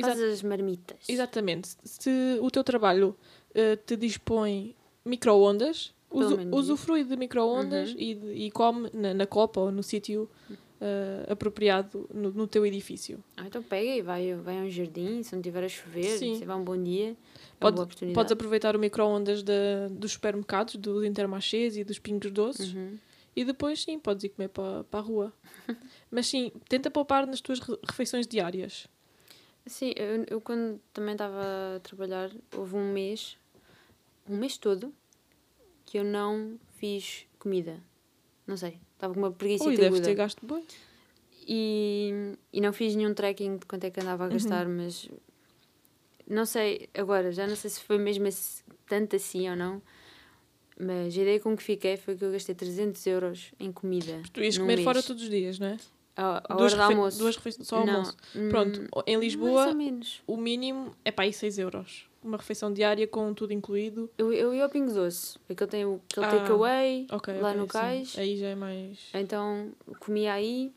Faz 0.00 0.20
as 0.20 0.42
marmitas. 0.42 0.98
Exatamente. 1.08 1.68
Se 1.84 2.10
o 2.42 2.50
teu 2.50 2.64
trabalho 2.64 3.16
eh, 3.54 3.76
te 3.76 3.96
dispõe 3.96 4.74
micro-ondas, 5.04 5.94
usu- 6.10 6.38
usufrui 6.52 7.04
de 7.04 7.16
micro-ondas 7.16 7.90
Uhum. 7.92 7.96
e, 7.98 8.46
e 8.46 8.50
come 8.50 8.90
na, 8.92 9.14
na 9.14 9.26
copa 9.26 9.60
ou 9.60 9.70
no 9.72 9.82
sítio 9.82 10.28
eh, 10.80 11.26
apropriado 11.30 12.08
no, 12.12 12.30
no 12.32 12.46
teu 12.46 12.64
edifício. 12.66 13.22
Ah, 13.36 13.46
então 13.46 13.62
pega 13.62 13.90
e 13.96 14.02
vai, 14.02 14.34
vai 14.34 14.58
a 14.58 14.62
um 14.62 14.70
jardim, 14.70 15.22
se 15.22 15.34
não 15.34 15.42
tiver 15.42 15.64
a 15.64 15.68
chover, 15.68 16.18
Sim. 16.18 16.36
se 16.38 16.44
vai 16.44 16.56
um 16.56 16.64
bom 16.64 16.76
dia. 16.82 17.08
É 17.10 17.10
uma 17.10 17.16
Pode- 17.60 17.74
boa 17.76 17.84
oportunidade. 17.84 18.14
Podes 18.14 18.32
aproveitar 18.32 18.74
o 18.76 18.78
micro-ondas 18.78 19.42
da- 19.42 19.88
dos 19.90 20.12
supermercados, 20.12 20.76
dos 20.76 21.04
intermarchés 21.04 21.76
e 21.76 21.84
dos 21.84 21.98
pingos 21.98 22.30
doces. 22.30 22.72
Uhum. 22.74 22.98
E 23.36 23.44
depois, 23.44 23.82
sim, 23.82 23.98
podes 23.98 24.24
ir 24.24 24.28
comer 24.28 24.48
para 24.48 24.84
para 24.84 25.00
a 25.00 25.02
rua. 25.02 25.32
Mas 26.10 26.26
sim, 26.28 26.52
tenta 26.68 26.88
poupar 26.90 27.26
nas 27.26 27.40
tuas 27.40 27.58
re- 27.60 27.78
refeições 27.84 28.26
diárias. 28.28 28.86
Sim, 29.66 29.92
eu, 29.96 30.24
eu 30.28 30.40
quando 30.40 30.78
também 30.92 31.12
estava 31.12 31.40
a 31.76 31.80
trabalhar, 31.80 32.30
houve 32.56 32.76
um 32.76 32.92
mês, 32.92 33.36
um 34.28 34.36
mês 34.36 34.56
todo, 34.56 34.92
que 35.84 35.98
eu 35.98 36.04
não 36.04 36.58
fiz 36.76 37.26
comida. 37.38 37.82
Não 38.46 38.56
sei, 38.56 38.78
estava 38.94 39.14
com 39.14 39.20
uma 39.20 39.32
preguiça 39.32 39.64
Ui, 39.64 39.74
aguda. 39.74 40.00
ter 40.02 40.14
gasto 40.14 40.46
bem. 40.46 40.64
E, 41.46 42.36
e 42.52 42.60
não 42.60 42.72
fiz 42.72 42.94
nenhum 42.96 43.12
tracking 43.14 43.58
de 43.58 43.66
quanto 43.66 43.84
é 43.84 43.90
que 43.90 44.00
andava 44.00 44.24
a 44.24 44.28
gastar, 44.28 44.66
mas 44.66 45.08
não 46.26 46.46
sei, 46.46 46.88
agora, 46.94 47.30
já 47.32 47.46
não 47.46 47.54
sei 47.56 47.68
se 47.70 47.80
foi 47.80 47.98
mesmo 47.98 48.26
assim- 48.26 48.62
tanto 48.86 49.16
assim 49.16 49.48
ou 49.50 49.54
não, 49.56 49.82
mas 50.78 51.16
a 51.16 51.20
ideia 51.20 51.38
com 51.40 51.54
que 51.56 51.62
fiquei 51.62 51.96
foi 51.96 52.16
que 52.16 52.24
eu 52.24 52.32
gastei 52.32 52.54
300 52.54 53.06
euros 53.06 53.52
em 53.60 53.70
comida. 53.70 54.22
Tu 54.32 54.42
ias 54.42 54.56
comer 54.56 54.76
mês. 54.76 54.84
fora 54.84 55.02
todos 55.02 55.22
os 55.22 55.28
dias, 55.30 55.58
não 55.58 55.66
é? 55.68 55.76
À, 56.16 56.38
à 56.52 56.56
duas, 56.56 56.72
hora 56.72 56.76
do 56.76 56.92
almoço. 56.94 57.18
duas 57.18 57.36
refeições, 57.36 57.66
só 57.68 57.76
almoço. 57.80 58.16
hum, 58.34 58.48
Pronto, 58.48 58.80
em 59.06 59.16
Mais 59.16 59.24
Lisboa 59.24 59.66
o 60.26 60.36
mínimo 60.36 60.96
é 61.04 61.10
para 61.10 61.24
aí 61.24 61.32
6 61.32 61.58
euros. 61.58 62.08
Uma 62.24 62.38
refeição 62.38 62.72
diária 62.72 63.06
com 63.06 63.34
tudo 63.34 63.52
incluído. 63.52 64.10
Eu, 64.16 64.32
eu 64.32 64.54
ia 64.54 64.64
ao 64.64 64.70
Pingo 64.70 64.92
Doce, 64.92 65.38
porque 65.46 65.62
eu 65.62 65.66
tenho 65.68 66.00
aquele 66.10 66.26
Ah, 66.26 66.30
takeaway 66.30 67.06
Ok, 67.12 67.34
lá 67.38 67.48
ok, 67.50 67.58
no 67.60 67.62
sim. 67.64 67.68
cais, 67.68 68.18
Aí 68.18 68.36
já 68.38 68.46
é 68.48 68.54
mais. 68.54 68.98
então 69.12 69.72
comia 70.00 70.32
aí, 70.32 70.72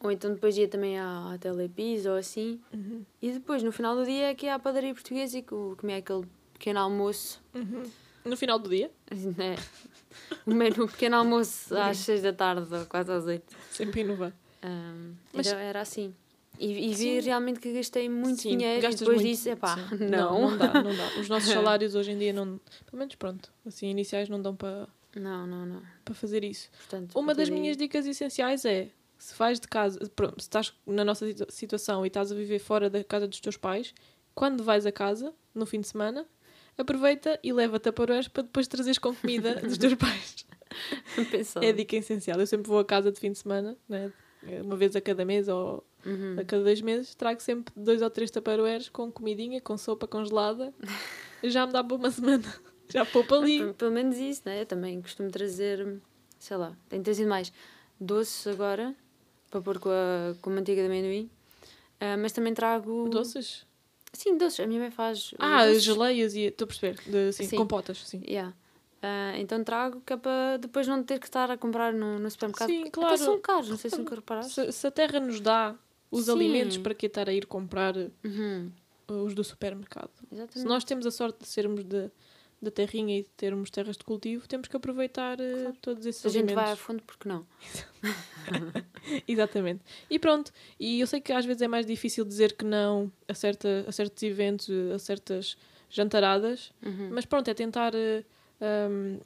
ou 0.00 0.10
então 0.12 0.32
depois 0.32 0.56
ia 0.56 0.68
também 0.68 0.98
à, 0.98 1.32
à 1.34 1.38
Telepis 1.38 2.06
ou 2.06 2.14
assim, 2.16 2.60
Uhum. 2.72 3.04
e 3.20 3.32
depois 3.32 3.62
no 3.64 3.72
final 3.72 3.96
do 3.96 4.04
dia 4.04 4.28
é 4.30 4.34
que 4.34 4.46
ia 4.46 4.54
à 4.54 4.58
padaria 4.58 4.94
portuguesa 4.94 5.36
e 5.38 5.42
co- 5.42 5.76
comia 5.80 5.96
aquele 5.96 6.24
pequeno 6.54 6.78
almoço 6.78 7.42
Uhum. 7.54 7.82
No 8.24 8.36
final 8.36 8.56
do 8.60 8.68
dia, 8.70 8.88
né? 9.36 9.56
O 10.46 10.54
menu 10.54 10.86
pequeno 10.86 11.16
almoço 11.16 11.76
às 11.76 11.96
seis 11.98 12.22
da 12.22 12.32
tarde 12.32 12.72
ou 12.72 12.86
quase 12.86 13.10
às 13.10 13.24
oito. 13.26 13.56
sempre 13.70 14.02
inovar. 14.02 14.32
Ahm, 14.62 15.14
Mas- 15.32 15.46
então 15.48 15.58
era 15.58 15.80
assim. 15.80 16.14
E, 16.58 16.90
e 16.90 16.94
vi 16.94 17.20
realmente 17.20 17.58
que 17.58 17.72
gastei 17.72 18.08
muito 18.08 18.42
Sim, 18.42 18.56
dinheiro 18.58 18.86
e 18.86 18.94
depois 18.94 19.16
muito, 19.20 19.22
disse, 19.28 19.50
epá, 19.50 19.74
sim. 19.76 20.04
não. 20.06 20.50
não. 20.50 20.56
dá, 20.58 20.82
não 20.82 20.94
dá. 20.94 21.06
Os 21.18 21.28
nossos 21.28 21.48
salários 21.52 21.94
hoje 21.94 22.12
em 22.12 22.18
dia 22.18 22.32
não. 22.32 22.60
Pelo 22.86 22.98
menos 22.98 23.14
pronto. 23.16 23.52
Assim, 23.66 23.88
iniciais 23.88 24.28
não 24.28 24.40
dão 24.40 24.54
para 24.54 24.86
Não, 25.16 25.46
não, 25.46 25.66
não. 25.66 25.82
para 26.04 26.14
fazer 26.14 26.44
isso. 26.44 26.70
Portanto, 26.76 27.18
Uma 27.18 27.34
das 27.34 27.48
minhas 27.48 27.76
dicas 27.76 28.06
essenciais 28.06 28.64
é 28.64 28.90
se 29.18 29.34
vais 29.36 29.58
de 29.60 29.66
casa, 29.68 29.98
pronto, 30.14 30.40
se 30.40 30.46
estás 30.48 30.72
na 30.86 31.04
nossa 31.04 31.26
situ- 31.26 31.46
situação 31.48 32.04
e 32.04 32.08
estás 32.08 32.30
a 32.30 32.34
viver 32.34 32.58
fora 32.58 32.90
da 32.90 33.02
casa 33.04 33.26
dos 33.26 33.40
teus 33.40 33.56
pais, 33.56 33.94
quando 34.34 34.62
vais 34.64 34.84
a 34.84 34.90
casa, 34.92 35.32
no 35.54 35.64
fim 35.64 35.80
de 35.80 35.88
semana, 35.88 36.26
aproveita 36.76 37.38
e 37.42 37.52
leva-te 37.52 37.88
a 37.88 37.92
para 37.92 38.20
depois 38.42 38.66
trazeres 38.66 38.98
com 38.98 39.14
comida 39.14 39.54
dos 39.56 39.78
teus 39.78 39.94
pais. 39.94 40.44
É 41.60 41.68
a 41.68 41.72
dica 41.72 41.96
essencial. 41.96 42.38
Eu 42.40 42.46
sempre 42.46 42.68
vou 42.68 42.78
a 42.78 42.84
casa 42.84 43.12
de 43.12 43.20
fim 43.20 43.30
de 43.32 43.38
semana, 43.38 43.76
né? 43.88 44.10
Uma 44.64 44.76
vez 44.76 44.94
a 44.96 45.00
cada 45.00 45.24
mês 45.24 45.48
ou 45.48 45.84
Uhum. 46.04 46.36
a 46.40 46.44
cada 46.44 46.64
dois 46.64 46.80
meses, 46.80 47.14
trago 47.14 47.40
sempre 47.40 47.72
dois 47.76 48.02
ou 48.02 48.10
três 48.10 48.28
taparoeiros 48.30 48.88
com 48.88 49.10
comidinha, 49.12 49.60
com 49.60 49.76
sopa 49.78 50.08
congelada. 50.08 50.74
Já 51.44 51.64
me 51.66 51.72
dá 51.72 51.82
para 51.84 51.96
uma 51.96 52.10
semana. 52.10 52.42
Já 52.92 53.04
poupa 53.06 53.36
ali. 53.36 53.72
Pelo 53.74 53.92
menos 53.92 54.16
isso, 54.18 54.42
né? 54.44 54.62
Eu 54.62 54.66
também 54.66 55.00
costumo 55.00 55.30
trazer, 55.30 56.00
sei 56.40 56.56
lá, 56.56 56.76
tenho 56.88 57.02
trazido 57.04 57.28
mais 57.30 57.52
doces 58.00 58.46
agora, 58.48 58.94
para 59.50 59.60
pôr 59.62 59.78
com 59.78 59.90
a, 59.90 60.34
com 60.42 60.50
a 60.50 60.54
manteiga 60.54 60.82
de 60.82 60.88
amendoim. 60.88 61.30
Ah, 62.00 62.16
mas 62.16 62.32
também 62.32 62.52
trago. 62.52 63.08
Doces? 63.08 63.64
Sim, 64.12 64.36
doces. 64.36 64.58
A 64.60 64.66
minha 64.66 64.80
mãe 64.80 64.90
faz. 64.90 65.32
Ah, 65.38 65.66
doces. 65.66 65.84
geleias 65.84 66.34
e. 66.34 66.40
Estou 66.46 66.64
a 66.64 66.68
perceber. 66.68 66.96
De, 67.06 67.32
sim, 67.32 67.44
Sim. 67.46 67.56
compotas, 67.56 67.98
sim. 68.06 68.20
Yeah. 68.26 68.52
Ah, 69.02 69.34
então 69.36 69.64
trago 69.64 70.00
que 70.06 70.12
é 70.12 70.16
para 70.16 70.56
depois 70.58 70.86
não 70.86 71.02
ter 71.02 71.18
que 71.18 71.26
estar 71.26 71.50
a 71.50 71.56
comprar 71.58 71.92
no, 71.92 72.18
no 72.20 72.30
supermercado. 72.30 72.68
Sim, 72.68 72.78
porque 72.82 72.90
claro. 72.92 73.14
Até 73.14 73.24
são 73.24 73.40
caros, 73.40 73.68
não 73.68 73.76
sei 73.76 73.90
se 73.90 73.98
nunca 73.98 74.14
reparaste. 74.14 74.52
Se, 74.54 74.70
se 74.72 74.86
a 74.86 74.90
terra 74.92 75.18
nos 75.18 75.40
dá 75.40 75.74
os 76.10 76.26
Sim. 76.26 76.32
alimentos, 76.32 76.76
para 76.78 76.94
que 76.94 77.06
estar 77.06 77.28
a 77.28 77.32
ir 77.32 77.46
comprar 77.46 77.96
uh, 77.96 78.12
Uhum, 78.24 78.70
os 79.08 79.34
do 79.34 79.42
supermercado? 79.42 80.10
Se 80.28 80.34
exatamente. 80.34 80.68
nós 80.68 80.84
temos 80.84 81.04
a 81.04 81.10
sorte 81.10 81.40
de 81.40 81.48
sermos 81.48 81.82
de, 81.84 82.10
da 82.60 82.70
terrinha 82.70 83.18
e 83.18 83.22
de 83.24 83.28
termos 83.30 83.70
terras 83.70 83.96
de 83.96 84.04
cultivo, 84.04 84.46
temos 84.46 84.68
que 84.68 84.76
aproveitar 84.76 85.38
uh, 85.40 85.72
todos 85.80 86.06
esses 86.06 86.20
Se 86.22 86.28
a 86.28 86.30
gente 86.30 86.44
alimentos. 86.50 86.62
vai 86.62 86.72
a 86.72 86.76
fundo, 86.76 87.02
porque 87.02 87.28
não? 87.28 87.44
Exatamente. 89.26 89.80
E 90.08 90.18
pronto. 90.18 90.52
E 90.78 91.00
eu 91.00 91.06
sei 91.06 91.20
que 91.20 91.32
às 91.32 91.44
vezes 91.44 91.62
é 91.62 91.68
mais 91.68 91.86
difícil 91.86 92.24
dizer 92.24 92.52
que 92.56 92.64
não 92.64 93.10
a, 93.28 93.34
certa, 93.34 93.84
a 93.88 93.92
certos 93.92 94.22
eventos, 94.22 94.68
a 94.94 94.98
certas 94.98 95.56
jantaradas, 95.90 96.72
Uhum. 96.84 97.10
mas 97.12 97.24
pronto, 97.24 97.48
é 97.48 97.54
tentar. 97.54 97.92
Um, 98.62 99.18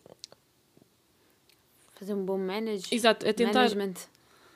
Fazer 1.95 2.15
um 2.15 2.25
bom 2.25 2.37
manage. 2.39 2.95
exato, 2.95 3.27
é 3.27 3.33
tentar, 3.33 3.61
management. 3.75 3.95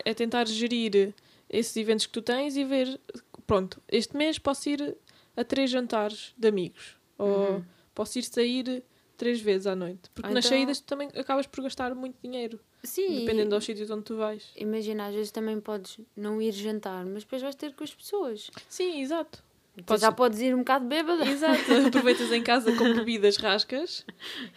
é 0.05 0.13
tentar 0.13 0.47
gerir 0.47 1.15
esses 1.49 1.75
eventos 1.77 2.07
que 2.07 2.13
tu 2.13 2.21
tens 2.23 2.57
e 2.57 2.65
ver, 2.65 3.01
pronto, 3.47 3.81
este 3.89 4.17
mês 4.17 4.39
posso 4.39 4.69
ir 4.69 4.97
a 5.37 5.43
três 5.45 5.71
jantares 5.71 6.35
de 6.37 6.49
amigos. 6.49 6.97
Ou 7.19 7.29
Uhum. 7.55 7.65
posso 7.95 8.19
ir 8.19 8.25
sair 8.25 8.83
três 9.17 9.41
vezes 9.41 9.67
à 9.67 9.75
noite. 9.75 10.11
Porque 10.15 10.29
Ou 10.29 10.35
nas 10.35 10.45
então- 10.45 10.57
saídas 10.59 10.81
tu 10.81 10.87
também 10.87 11.09
acabas 11.15 11.47
por 11.47 11.63
gastar 11.63 11.95
muito 11.95 12.17
dinheiro. 12.23 12.61
Sim, 12.83 13.21
Dependendo 13.21 13.51
dos 13.57 13.65
sítios 13.65 13.91
onde 13.91 14.05
tu 14.05 14.17
vais. 14.17 14.51
imagina, 14.57 15.07
às 15.07 15.15
vezes 15.15 15.31
também 15.31 15.61
podes 15.61 15.99
não 16.17 16.41
ir 16.41 16.53
jantar, 16.53 17.05
mas 17.05 17.25
depois 17.25 17.43
vais 17.43 17.55
ter 17.55 17.75
com 17.75 17.85
as 17.85 17.95
pessoas. 17.95 18.51
Sim, 18.69 19.01
exato. 19.03 19.43
Então 19.81 19.95
Podes- 19.95 20.03
já 20.03 20.13
podes 20.13 20.41
ir 20.41 20.55
um 20.55 20.59
bocado 20.59 20.87
bêbada. 20.87 21.25
Exato, 21.27 21.59
aproveitas 21.89 22.31
em 22.33 22.43
casa 22.43 22.75
com 22.77 22.95
bebidas 22.95 23.37
rascas 23.37 24.05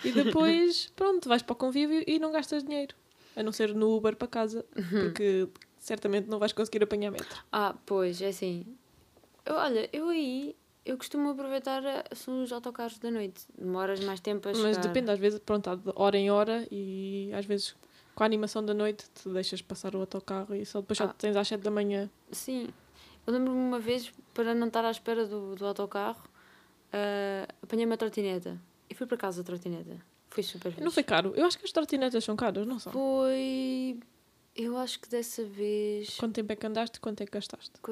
e 0.03 0.11
depois, 0.11 0.91
pronto, 0.95 1.27
vais 1.29 1.41
para 1.41 1.53
o 1.53 1.55
convívio 1.55 2.03
e 2.07 2.19
não 2.19 2.31
gastas 2.31 2.63
dinheiro. 2.63 2.95
A 3.35 3.41
não 3.41 3.51
ser 3.51 3.73
no 3.73 3.95
Uber 3.95 4.15
para 4.15 4.27
casa, 4.27 4.63
porque 4.73 5.47
certamente 5.79 6.29
não 6.29 6.37
vais 6.39 6.53
conseguir 6.53 6.83
apanhar 6.83 7.09
metro. 7.11 7.43
Ah, 7.51 7.75
pois, 7.85 8.21
é 8.21 8.27
assim. 8.27 8.65
Eu, 9.45 9.55
olha, 9.55 9.89
eu 9.91 10.07
aí, 10.09 10.55
eu 10.85 10.95
costumo 10.97 11.29
aproveitar 11.31 11.83
eh, 11.83 12.03
são 12.13 12.43
os 12.43 12.51
autocarros 12.51 12.99
da 12.99 13.09
noite. 13.09 13.43
Demoras 13.57 13.99
mais 14.01 14.19
tempo 14.19 14.47
a 14.47 14.53
chegar. 14.53 14.67
Mas 14.67 14.77
depende, 14.77 15.09
às 15.09 15.17
vezes, 15.19 15.39
pronto, 15.39 15.67
há 15.69 15.75
de 15.75 15.89
hora 15.95 16.17
em 16.17 16.29
hora 16.29 16.67
e 16.71 17.31
às 17.33 17.45
vezes 17.45 17.75
com 18.13 18.21
a 18.23 18.25
animação 18.27 18.63
da 18.63 18.73
noite 18.75 19.05
te 19.15 19.27
deixas 19.29 19.61
passar 19.63 19.95
o 19.95 19.99
autocarro 20.01 20.53
e 20.53 20.63
só 20.65 20.79
depois 20.81 20.97
só 20.99 21.05
Ah. 21.05 21.15
tens 21.17 21.35
às 21.35 21.47
7 21.47 21.61
da 21.61 21.71
manhã. 21.71 22.09
Sim. 22.31 22.67
Eu 23.25 23.33
lembro-me 23.33 23.57
uma 23.59 23.79
vez, 23.79 24.11
para 24.33 24.53
não 24.53 24.67
estar 24.67 24.83
à 24.85 24.91
espera 24.91 25.25
do, 25.25 25.55
do 25.55 25.65
autocarro, 25.65 26.23
ah, 26.91 27.47
apanhei 27.61 27.85
uma 27.85 27.97
trotineta. 27.97 28.59
E 28.89 28.93
fui 28.95 29.07
para 29.07 29.17
casa 29.17 29.41
a 29.41 29.43
trotineta. 29.43 29.97
Foi 30.29 30.43
super 30.43 30.71
fixe. 30.71 30.83
Não 30.83 30.91
foi 30.91 31.03
caro. 31.03 31.33
Eu 31.35 31.45
acho 31.45 31.57
que 31.57 31.65
as 31.65 31.71
trotinetas 31.71 32.23
são 32.23 32.35
caras, 32.35 32.65
não 32.67 32.79
são? 32.79 32.91
Foi... 32.91 33.97
Eu 34.55 34.77
acho 34.77 34.99
que 34.99 35.09
dessa 35.09 35.43
vez... 35.43 36.15
Quanto 36.17 36.33
tempo 36.35 36.51
é 36.51 36.55
que 36.55 36.65
andaste? 36.67 36.99
Quanto 36.99 37.21
é 37.21 37.25
que 37.25 37.31
gastaste? 37.31 37.71
que 37.83 37.91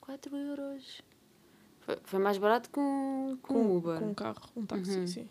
4 0.00 0.36
euros. 0.36 1.02
Foi, 1.80 1.98
foi 2.02 2.18
mais 2.18 2.36
barato 2.38 2.68
que 2.70 2.80
um, 2.80 3.38
com 3.42 3.54
Com, 3.54 3.60
um 3.62 3.76
Uber. 3.76 3.98
com 4.00 4.06
um 4.06 4.14
carro, 4.14 4.40
um 4.56 4.66
táxi, 4.66 4.90
Uhum. 4.98 5.06
sim. 5.06 5.28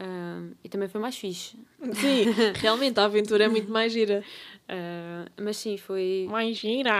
Ah, 0.00 0.42
e 0.64 0.68
também 0.68 0.88
foi 0.88 1.00
mais 1.00 1.16
fixe. 1.16 1.56
Sim, 1.94 2.24
realmente 2.60 2.98
a 2.98 3.04
aventura 3.04 3.44
é 3.44 3.48
muito 3.48 3.70
mais 3.70 3.92
gira. 3.92 4.24
Ah, 4.68 5.26
mas 5.40 5.56
sim, 5.58 5.76
foi. 5.76 6.26
Mais 6.28 6.56
gira! 6.56 6.92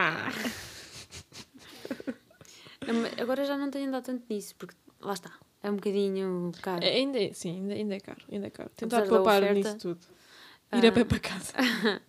Agora 3.21 3.45
já 3.45 3.57
não 3.57 3.71
tenho 3.71 3.89
andado 3.89 4.05
tanto 4.05 4.25
nisso, 4.29 4.55
porque 4.57 4.75
lá 5.01 5.13
está. 5.15 5.33
É 5.63 5.71
um 5.71 5.77
bocadinho 5.77 6.53
caro. 6.63 6.85
É, 6.85 6.89
ainda, 6.91 7.19
é- 7.21 7.33
sim, 7.33 7.57
ainda, 7.57 7.75
ainda 7.75 7.95
é 7.97 8.01
caro, 8.01 8.21
ainda 8.31 8.47
é 8.47 8.51
caro. 8.51 8.71
Tentar 8.77 8.99
Apesar 8.99 9.15
poupar 9.17 9.43
oferta. 9.43 9.55
nisso 9.55 9.79
tudo. 9.79 10.01
Ir 10.73 10.85
a 10.87 10.89
Ah. 10.89 10.93
pé 10.93 11.05
para 11.05 11.19
casa. 11.19 11.53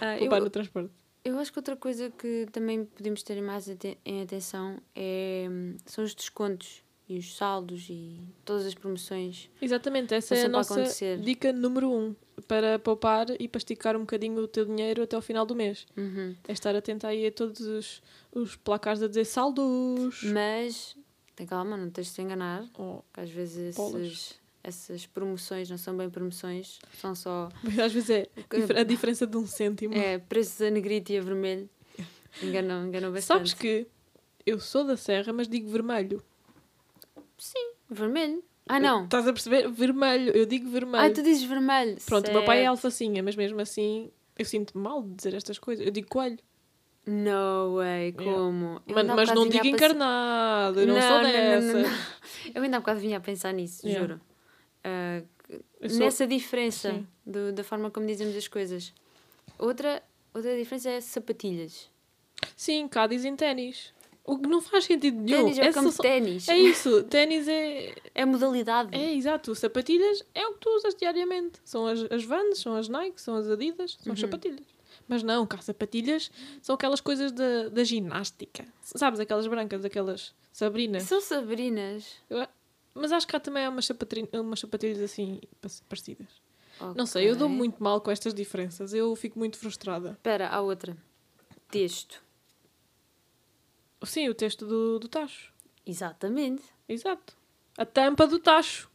Eu, 0.00 0.18
Poupar 0.18 0.40
no 0.40 0.50
transporte. 0.50 0.90
eu 1.24 1.38
acho 1.38 1.52
que 1.52 1.58
outra 1.58 1.76
coisa 1.76 2.10
que 2.10 2.46
também 2.50 2.84
podemos 2.84 3.22
ter 3.22 3.40
mais 3.40 3.68
em 4.04 4.22
atenção 4.22 4.78
é, 4.96 5.46
hum, 5.48 5.76
são 5.86 6.02
os 6.02 6.12
descontos 6.12 6.82
e 7.08 7.18
os 7.18 7.36
saldos 7.36 7.86
e 7.88 8.18
todas 8.44 8.66
as 8.66 8.74
promoções. 8.74 9.48
Exatamente, 9.60 10.12
essa 10.12 10.34
é 10.34 10.42
a 10.42 10.46
a 10.46 10.48
nossa 10.48 10.82
dica 11.22 11.52
número 11.52 11.88
um. 11.92 12.16
Para 12.46 12.78
poupar 12.78 13.26
e 13.40 13.48
para 13.48 13.58
esticar 13.58 13.96
um 13.96 14.00
bocadinho 14.00 14.38
o 14.40 14.48
teu 14.48 14.64
dinheiro 14.64 15.02
até 15.02 15.16
ao 15.16 15.22
final 15.22 15.46
do 15.46 15.54
mês. 15.54 15.86
Uhum. 15.96 16.34
É 16.46 16.52
estar 16.52 16.74
atento 16.74 17.06
aí 17.06 17.26
a 17.26 17.32
todos 17.32 17.60
os, 17.60 18.02
os 18.32 18.56
placares 18.56 19.02
a 19.02 19.08
dizer 19.08 19.24
saldos. 19.24 20.22
Mas, 20.24 20.96
tem 21.34 21.46
calma, 21.46 21.76
não 21.76 21.90
tens 21.90 22.08
de 22.08 22.12
se 22.14 22.22
enganar. 22.22 22.68
Oh, 22.78 23.00
às 23.14 23.30
vezes 23.30 23.76
esses, 23.78 24.40
essas 24.62 25.06
promoções 25.06 25.70
não 25.70 25.78
são 25.78 25.96
bem 25.96 26.10
promoções, 26.10 26.78
são 27.00 27.14
só 27.14 27.48
mas 27.62 27.78
às 27.78 27.92
vezes 27.92 28.10
é 28.10 28.28
a 28.78 28.82
diferença 28.82 29.26
de 29.26 29.36
um 29.36 29.46
cêntimo. 29.46 29.94
é, 29.94 30.18
preços 30.18 30.60
a 30.62 30.70
negrito 30.70 31.12
e 31.12 31.18
a 31.18 31.22
vermelho. 31.22 31.68
Enganam, 32.42 32.86
enganam 32.86 33.12
bastante. 33.12 33.38
Sabes 33.38 33.54
que 33.54 33.86
eu 34.44 34.58
sou 34.58 34.84
da 34.84 34.96
Serra, 34.96 35.32
mas 35.32 35.48
digo 35.48 35.68
vermelho. 35.70 36.22
Vermelho? 37.90 38.42
Ah, 38.68 38.78
não. 38.80 39.04
Estás 39.04 39.26
a 39.26 39.32
perceber? 39.32 39.68
Vermelho. 39.70 40.30
Eu 40.36 40.46
digo 40.46 40.68
vermelho. 40.70 41.04
Ah, 41.04 41.10
tu 41.10 41.22
dizes 41.22 41.42
vermelho. 41.44 41.96
Pronto, 42.06 42.28
o 42.30 42.32
meu 42.32 42.44
pai 42.44 42.62
é 42.62 42.66
alfacinha, 42.66 43.22
mas 43.22 43.34
mesmo 43.36 43.60
assim 43.60 44.10
eu 44.38 44.44
sinto 44.44 44.76
mal 44.78 45.02
de 45.02 45.14
dizer 45.14 45.34
estas 45.34 45.58
coisas. 45.58 45.84
Eu 45.84 45.90
digo 45.92 46.08
coelho. 46.08 46.38
No 47.04 47.76
way, 47.78 48.12
como? 48.12 48.80
Eu 48.86 48.94
Mas, 48.94 49.06
mas 49.06 49.28
não 49.34 49.48
digo 49.48 49.66
encarnado, 49.66 50.80
eu 50.80 50.86
não, 50.86 51.00
sou 51.00 51.10
não, 51.16 51.22
dessa. 51.24 51.72
não, 51.74 51.82
não. 51.82 51.90
Eu 52.54 52.62
ainda 52.62 52.76
há 52.76 52.80
bocado 52.80 53.00
vinha 53.00 53.16
a 53.16 53.20
pensar 53.20 53.52
nisso, 53.52 53.84
Yeah. 53.86 54.06
juro. 54.06 54.20
Eu 55.80 55.90
sou- 55.90 55.98
nessa 55.98 56.26
diferença 56.26 57.02
do- 57.26 57.52
da 57.52 57.64
forma 57.64 57.90
como 57.90 58.06
dizemos 58.06 58.36
as 58.36 58.46
coisas. 58.46 58.92
Outra, 59.58 60.00
outra 60.32 60.56
diferença 60.56 60.90
é 60.90 61.00
sapatilhas. 61.00 61.90
Sim, 62.56 62.86
cá 62.88 63.06
dizem 63.08 63.34
ténis. 63.34 63.92
O 64.24 64.38
que 64.38 64.48
não 64.48 64.60
faz 64.60 64.84
sentido 64.84 65.16
nenhum. 65.20 65.44
Ténis 65.44 65.58
é 65.58 65.70
o 65.70 65.72
campo 65.74 65.88
de 65.88 65.94
só- 65.96 66.02
ténis. 66.02 66.48
É 66.48 66.56
isso, 66.56 67.02
ténis 67.04 67.48
é, 67.48 67.94
É 68.14 68.24
modalidade. 68.24 68.94
é 68.96 69.14
exato. 69.14 69.54
Sapatilhas 69.54 70.22
é 70.34 70.46
o 70.46 70.52
que 70.54 70.60
tu 70.60 70.70
usas 70.76 70.94
diariamente. 70.94 71.58
São 71.64 71.86
as, 71.86 72.00
as 72.10 72.22
Vans, 72.24 72.58
são 72.58 72.74
as 72.76 72.88
Nike, 72.88 73.20
são 73.20 73.34
as 73.36 73.48
Adidas, 73.48 73.96
são 74.00 74.12
as 74.12 74.18
Uhum. 74.20 74.26
sapatilhas. 74.28 74.66
Mas 75.08 75.22
não, 75.24 75.44
cá 75.46 75.58
sapatilhas 75.58 76.30
são 76.60 76.74
aquelas 76.76 77.00
coisas 77.00 77.32
da, 77.32 77.68
da 77.68 77.82
ginástica. 77.82 78.64
Sabes, 78.82 79.18
aquelas 79.18 79.46
brancas, 79.48 79.84
aquelas 79.84 80.32
Sabrina. 80.52 81.00
São 81.00 81.20
sabrinas. 81.20 82.14
Eu 82.30 82.46
mas 82.94 83.10
acho 83.10 83.26
que 83.26 83.34
há 83.34 83.40
também 83.40 83.66
umas, 83.66 83.88
umas 84.34 84.60
sapatilhas 84.60 85.00
assim 85.00 85.40
pa- 85.60 85.68
parecidas. 85.88 86.28
Não 86.94 87.06
sei, 87.06 87.28
eu 87.30 87.34
dou 87.36 87.48
muito 87.48 87.82
mal 87.82 88.00
com 88.00 88.10
estas 88.10 88.34
diferenças. 88.34 88.92
Eu 88.94 89.14
fico 89.16 89.38
muito 89.38 89.56
frustrada. 89.58 90.10
Espera, 90.12 90.48
há 90.48 90.60
outra. 90.60 90.96
Texto. 91.70 92.22
Sim, 94.04 94.28
o 94.28 94.34
texto 94.34 94.66
do, 94.66 94.98
do 94.98 95.08
tacho. 95.08 95.52
Exatamente. 95.86 96.62
Exato. 96.88 97.36
A 97.76 97.84
tampa 97.84 98.26
do 98.26 98.38
tacho. 98.38 98.90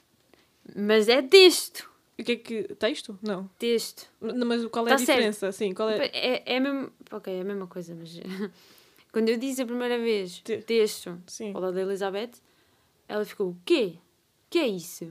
Mas 0.75 1.07
é 1.07 1.21
texto. 1.21 1.89
O 2.19 2.23
que 2.23 2.31
é 2.31 2.35
que. 2.35 2.63
Texto? 2.75 3.17
Não. 3.21 3.47
Texto. 3.59 4.09
Mas 4.19 4.65
qual 4.65 4.85
é 4.87 4.89
Tá 4.89 4.95
a 4.95 4.97
diferença? 4.97 5.51
Sim, 5.51 5.73
qual 5.73 5.89
é? 5.89 6.05
É, 6.07 6.55
é, 6.55 6.59
mesmo. 6.59 6.91
Ok, 7.11 7.33
é 7.33 7.41
a 7.41 7.43
mesma 7.43 7.67
coisa, 7.67 7.95
mas. 7.95 8.19
Quando 9.11 9.29
eu 9.29 9.37
disse 9.37 9.61
a 9.61 9.65
primeira 9.65 9.97
vez 9.97 10.39
Te- 10.39 10.61
texto 10.61 11.17
Sim. 11.25 11.53
ao 11.53 11.61
lado 11.61 11.73
da 11.73 11.81
Elizabeth, 11.81 12.31
ela 13.07 13.23
ficou: 13.23 13.49
o 13.49 13.57
quê? 13.65 13.95
O 13.97 14.49
que 14.49 14.59
é 14.59 14.67
isso? 14.67 15.05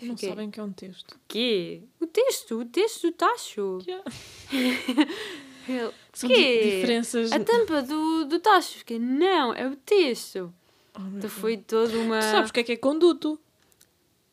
Não 0.00 0.16
Fiquei, 0.16 0.30
sabem 0.30 0.50
que 0.50 0.58
é 0.58 0.62
um 0.62 0.72
texto. 0.72 1.12
O 1.12 1.20
quê? 1.28 1.82
O 2.00 2.06
texto, 2.06 2.58
o 2.58 2.64
texto 2.64 3.02
do 3.02 3.12
tacho. 3.12 3.78
Yeah. 3.86 4.04
Ele, 5.68 5.90
São 6.12 6.28
di- 6.28 6.34
diferenças. 6.34 7.32
A 7.32 7.40
tampa 7.40 7.82
do, 7.82 8.24
do 8.26 8.38
tacho. 8.38 8.78
Fiquei, 8.78 8.98
não, 8.98 9.52
é 9.54 9.66
o 9.66 9.76
texto. 9.76 10.52
Oh, 10.96 11.00
Então 11.16 11.30
foi 11.30 11.56
toda 11.56 11.96
uma. 11.98 12.18
Tu 12.20 12.24
sabes 12.24 12.50
o 12.50 12.52
que 12.52 12.60
é 12.60 12.64
que 12.64 12.72
é 12.72 12.76
conduto? 12.76 13.38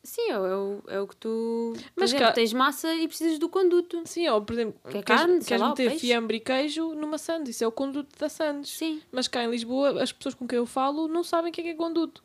Sim, 0.04 0.32
é, 0.32 0.40
o- 0.40 0.46
é 0.88 1.00
o, 1.02 1.04
é 1.04 1.08
que 1.08 1.16
tu. 1.18 1.74
Mas 1.96 2.10
exemplo, 2.12 2.28
cá- 2.28 2.32
tens 2.34 2.54
massa 2.54 2.94
e 2.96 3.08
precisas 3.08 3.38
do 3.38 3.50
conduto. 3.50 4.02
Sim, 4.06 4.28
ou 4.30 4.42
por 4.42 4.54
exemplo, 4.54 4.80
Que 4.90 4.98
é 4.98 5.04
queres, 5.04 5.22
carne, 5.22 5.44
queres 5.44 5.62
lá, 5.62 5.70
meter 5.70 5.92
fiambre 6.00 6.38
e 6.38 6.40
queijo 6.40 6.94
numa 6.96 7.18
sandes. 7.18 7.56
Isso 7.56 7.64
é 7.64 7.68
o 7.68 7.72
conduto 7.72 8.18
da 8.18 8.30
sandes. 8.30 8.72
Sim. 8.72 9.02
Mas 9.12 9.28
cá 9.28 9.44
em 9.44 9.50
Lisboa, 9.52 10.02
as 10.02 10.12
pessoas 10.12 10.34
com 10.36 10.48
quem 10.48 10.58
eu 10.58 10.66
falo 10.66 11.08
não 11.08 11.24
sabem 11.24 11.52
o 11.52 11.54
que 11.54 11.62
é 11.62 11.64
que 11.66 11.70
é 11.72 11.74
conduto. 11.76 12.24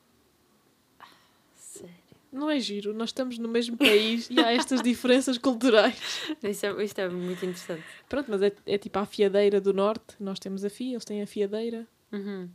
Não 2.35 2.51
é 2.51 2.59
giro, 2.59 2.93
nós 2.93 3.11
estamos 3.11 3.39
no 3.39 3.47
mesmo 3.47 3.77
país 3.77 4.29
e 4.29 4.41
há 4.41 4.53
estas 4.53 4.83
diferenças 4.83 5.39
culturais. 5.39 5.97
Isto 6.43 6.67
é, 6.67 6.85
isto 6.85 6.99
é 6.99 7.09
muito 7.09 7.47
interessante. 7.47 7.85
Pronto, 8.09 8.29
mas 8.29 8.43
é, 8.43 8.53
é 8.67 8.77
tipo 8.77 8.99
a 8.99 9.07
fiadeira 9.07 9.61
do 9.61 9.73
norte, 9.73 10.17
nós 10.19 10.41
temos 10.41 10.65
a 10.65 10.69
fia, 10.69 10.95
eles 10.95 11.05
têm 11.05 11.23
a 11.23 11.29
fiadeira. 11.29 11.87
Uhum. 12.11 12.51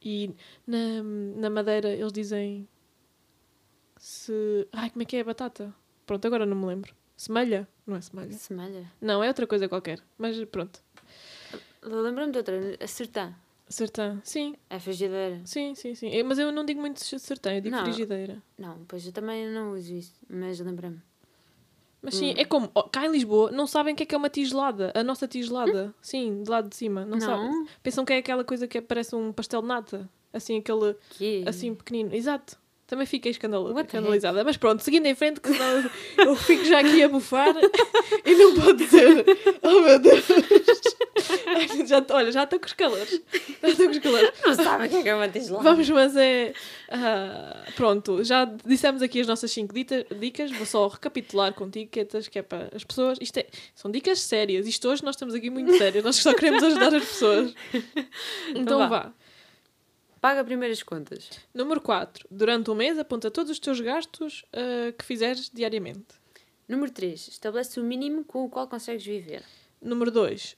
E 0.00 0.34
na, 0.66 1.02
na 1.36 1.50
Madeira 1.50 1.90
eles 1.90 2.10
dizem 2.10 2.66
se. 3.98 4.66
Ai, 4.72 4.88
como 4.88 5.02
é 5.02 5.04
que 5.04 5.16
é 5.16 5.20
a 5.20 5.24
batata? 5.24 5.74
Pronto, 6.06 6.24
agora 6.26 6.46
não 6.46 6.56
me 6.56 6.66
lembro. 6.66 6.94
Semelha? 7.14 7.68
Não 7.86 7.96
é 7.96 8.00
semelha. 8.00 8.32
Semelha. 8.32 8.90
Não, 8.98 9.22
é 9.22 9.28
outra 9.28 9.46
coisa 9.46 9.68
qualquer. 9.68 10.00
Mas 10.16 10.42
pronto. 10.46 10.80
Lembra-me 11.82 12.32
de 12.32 12.38
outra. 12.38 12.58
A 12.80 12.86
sertã. 13.68 14.20
Sim, 14.24 14.54
A 14.70 14.78
frigideira. 14.80 15.40
sim, 15.44 15.74
sim, 15.74 15.94
sim. 15.94 16.08
Eu- 16.10 16.24
Mas 16.24 16.38
eu 16.38 16.50
não 16.52 16.64
digo 16.64 16.80
muito 16.80 16.98
sertã, 17.04 17.52
eu 17.54 17.60
digo 17.60 17.74
Não. 17.76 17.84
frigideira. 17.84 18.42
Não, 18.58 18.78
pois 18.88 19.06
eu 19.06 19.12
também 19.12 19.46
não 19.48 19.72
uso 19.72 19.92
isso. 19.94 20.14
Mas 20.28 20.58
lembra-me. 20.60 21.00
Mas 22.00 22.14
sim, 22.14 22.30
Hum. 22.30 22.34
é 22.36 22.44
como. 22.44 22.68
cá 22.92 23.04
em 23.06 23.10
Lisboa 23.10 23.50
não 23.50 23.66
sabem 23.66 23.92
o 23.92 23.96
que 23.96 24.04
é 24.04 24.06
que 24.06 24.14
é 24.14 24.18
uma 24.18 24.28
tigelada. 24.30 24.92
A 24.94 25.02
nossa 25.02 25.26
tigelada. 25.26 25.92
Sim, 26.00 26.42
de 26.44 26.48
lado 26.50 26.68
de 26.68 26.76
cima. 26.76 27.04
Não, 27.04 27.18
Não. 27.18 27.20
sabem. 27.20 27.66
Pensam 27.82 28.04
que 28.04 28.12
é 28.12 28.18
aquela 28.18 28.44
coisa 28.44 28.68
que 28.68 28.78
é- 28.78 28.80
parece 28.80 29.16
um 29.16 29.32
pastel 29.32 29.60
de 29.62 29.66
nata. 29.68 30.08
Assim, 30.32 30.58
aquele. 30.58 30.94
Que? 31.10 31.42
Assim, 31.46 31.74
pequenino. 31.74 32.14
Exato. 32.14 32.56
Também 32.88 33.06
fiquei 33.06 33.30
escandalizada. 33.30 34.42
Mas 34.42 34.56
pronto, 34.56 34.82
seguindo 34.82 35.04
em 35.06 35.14
frente, 35.14 35.40
que 35.40 35.48
senão 35.52 35.90
eu- 36.16 36.24
eu 36.28 36.34
fico 36.36 36.64
já 36.64 36.80
aqui 36.80 37.02
a 37.02 37.08
bufar 37.08 37.54
e 38.24 38.34
não 38.34 38.54
pode 38.54 38.86
ser. 38.88 39.24
Oh 39.62 39.80
meu 39.82 39.98
Deus! 39.98 40.24
Ai, 41.46 41.86
já, 41.86 42.04
olha, 42.10 42.32
já 42.32 42.44
estou 42.44 42.58
com 42.58 42.66
os 42.66 42.72
calores. 42.72 43.20
Já 43.62 43.68
estou 43.68 43.84
com 43.86 43.90
os 43.92 43.98
calores. 43.98 44.32
Não 44.46 44.54
sabe 44.54 44.86
o 44.86 44.88
que 44.88 44.96
é 44.96 45.02
que 45.02 45.08
é 45.10 45.14
uma 45.14 45.28
tigelada. 45.28 45.62
Vamos, 45.64 45.90
mas 45.90 46.16
é. 46.16 46.54
ah, 46.90 47.64
pronto, 47.76 48.24
já 48.24 48.46
dissemos 48.64 49.02
aqui 49.02 49.20
as 49.20 49.26
nossas 49.26 49.50
5 49.50 49.74
dicas. 50.18 50.50
Vou 50.52 50.64
só 50.64 50.86
recapitular 50.88 51.52
contigo, 51.52 51.90
Quetas, 51.90 52.26
que 52.28 52.38
é 52.38 52.42
para 52.42 52.70
as 52.74 52.84
pessoas. 52.84 53.18
Isto 53.20 53.38
é, 53.40 53.46
são 53.74 53.90
dicas 53.90 54.20
sérias. 54.20 54.66
Isto 54.66 54.88
hoje 54.88 55.04
nós 55.04 55.14
estamos 55.14 55.34
aqui 55.34 55.50
muito 55.50 55.76
sérios. 55.76 56.02
Nós 56.04 56.16
só 56.16 56.32
queremos 56.32 56.62
ajudar 56.62 56.94
as 56.94 57.04
pessoas. 57.04 57.54
Então 58.54 58.78
vá. 58.78 58.86
vá. 58.88 59.12
Paga 60.20 60.44
primeiro 60.44 60.72
as 60.72 60.82
contas. 60.82 61.30
Número 61.54 61.80
4. 61.80 62.26
Durante 62.30 62.70
um 62.70 62.74
mês, 62.74 62.98
aponta 62.98 63.30
todos 63.30 63.50
os 63.50 63.58
teus 63.58 63.80
gastos 63.80 64.44
ah, 64.52 64.92
que 64.92 65.04
fizeres 65.04 65.50
diariamente. 65.52 66.06
Número 66.68 66.90
3. 66.90 67.28
Estabelece 67.28 67.80
o 67.80 67.84
mínimo 67.84 68.24
com 68.24 68.44
o 68.44 68.48
qual 68.48 68.68
consegues 68.68 69.04
viver. 69.04 69.42
Número 69.80 70.10
2. 70.10 70.56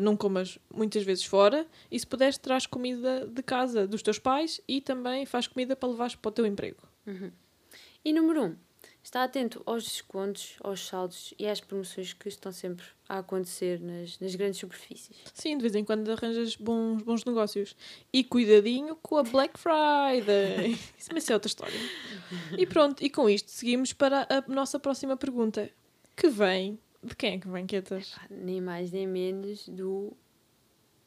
não 0.00 0.16
comas 0.16 0.58
muitas 0.74 1.04
vezes 1.04 1.24
fora 1.24 1.66
e 1.88 1.98
se 1.98 2.06
puderes, 2.06 2.36
traz 2.36 2.66
comida 2.66 3.24
de 3.24 3.40
casa 3.40 3.86
dos 3.86 4.02
teus 4.02 4.18
pais 4.18 4.60
e 4.66 4.80
também 4.80 5.24
faz 5.24 5.46
comida 5.46 5.76
para 5.76 5.88
levares 5.88 6.16
para 6.16 6.28
o 6.28 6.32
teu 6.32 6.44
emprego. 6.44 6.82
E 8.04 8.12
número 8.12 8.42
1. 8.42 8.44
Um, 8.44 8.56
está 9.06 9.22
atento 9.22 9.62
aos 9.64 9.84
descontos, 9.84 10.56
aos 10.64 10.84
saldos 10.84 11.32
e 11.38 11.46
às 11.46 11.60
promoções 11.60 12.12
que 12.12 12.28
estão 12.28 12.50
sempre 12.50 12.84
a 13.08 13.18
acontecer 13.18 13.80
nas, 13.80 14.18
nas 14.18 14.34
grandes 14.34 14.58
superfícies. 14.58 15.16
Sim, 15.32 15.56
de 15.56 15.62
vez 15.62 15.76
em 15.76 15.84
quando 15.84 16.10
arranjas 16.10 16.56
bons, 16.56 17.02
bons 17.02 17.24
negócios. 17.24 17.76
E 18.12 18.24
cuidadinho 18.24 18.96
com 18.96 19.16
a 19.16 19.22
Black 19.22 19.58
Friday. 19.60 20.72
Isso 20.98 21.10
mas 21.12 21.30
é 21.30 21.34
outra 21.34 21.46
história. 21.46 21.78
E 22.58 22.66
pronto, 22.66 23.00
e 23.04 23.08
com 23.08 23.30
isto 23.30 23.48
seguimos 23.50 23.92
para 23.92 24.26
a 24.28 24.42
nossa 24.52 24.78
próxima 24.80 25.16
pergunta. 25.16 25.70
Que 26.16 26.28
vem... 26.28 26.78
De 27.02 27.14
quem 27.14 27.34
é 27.34 27.38
que 27.38 27.46
vem, 27.48 27.64
Quietas? 27.64 28.08
Pá, 28.10 28.26
Nem 28.28 28.60
mais 28.60 28.90
nem 28.90 29.06
menos 29.06 29.68
do 29.68 30.12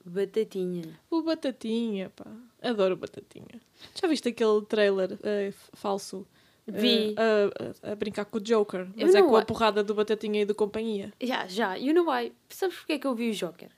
Batatinha. 0.06 0.98
O 1.10 1.22
Batatinha, 1.22 2.10
pá. 2.12 2.26
Adoro 2.62 2.96
Batatinha. 2.96 3.60
Já 4.02 4.08
viste 4.08 4.30
aquele 4.30 4.62
trailer 4.66 5.20
f- 5.22 5.70
falso? 5.74 6.26
Eh, 6.70 6.80
Vi. 6.80 7.16
a, 7.18 7.88
a- 7.90 7.92
a 7.92 7.96
brincar 7.96 8.26
com 8.26 8.38
o 8.38 8.42
Joker. 8.42 8.88
Mas 8.96 9.14
é 9.16 9.22
com 9.22 9.36
a 9.36 9.44
porrada 9.46 9.84
do 9.84 9.94
Batatinha 9.94 10.42
e 10.42 10.46
do 10.46 10.56
companhia. 10.56 11.12
Já, 11.22 11.46
já. 11.48 11.76
You 11.76 11.94
know 11.94 12.10
why? 12.10 12.32
Sabes 12.50 12.78
porquê 12.78 12.94
é 12.94 13.00
que 13.00 13.08
eu 13.08 13.14
vi 13.16 13.30
o 13.30 13.34
Joker? 13.34 13.70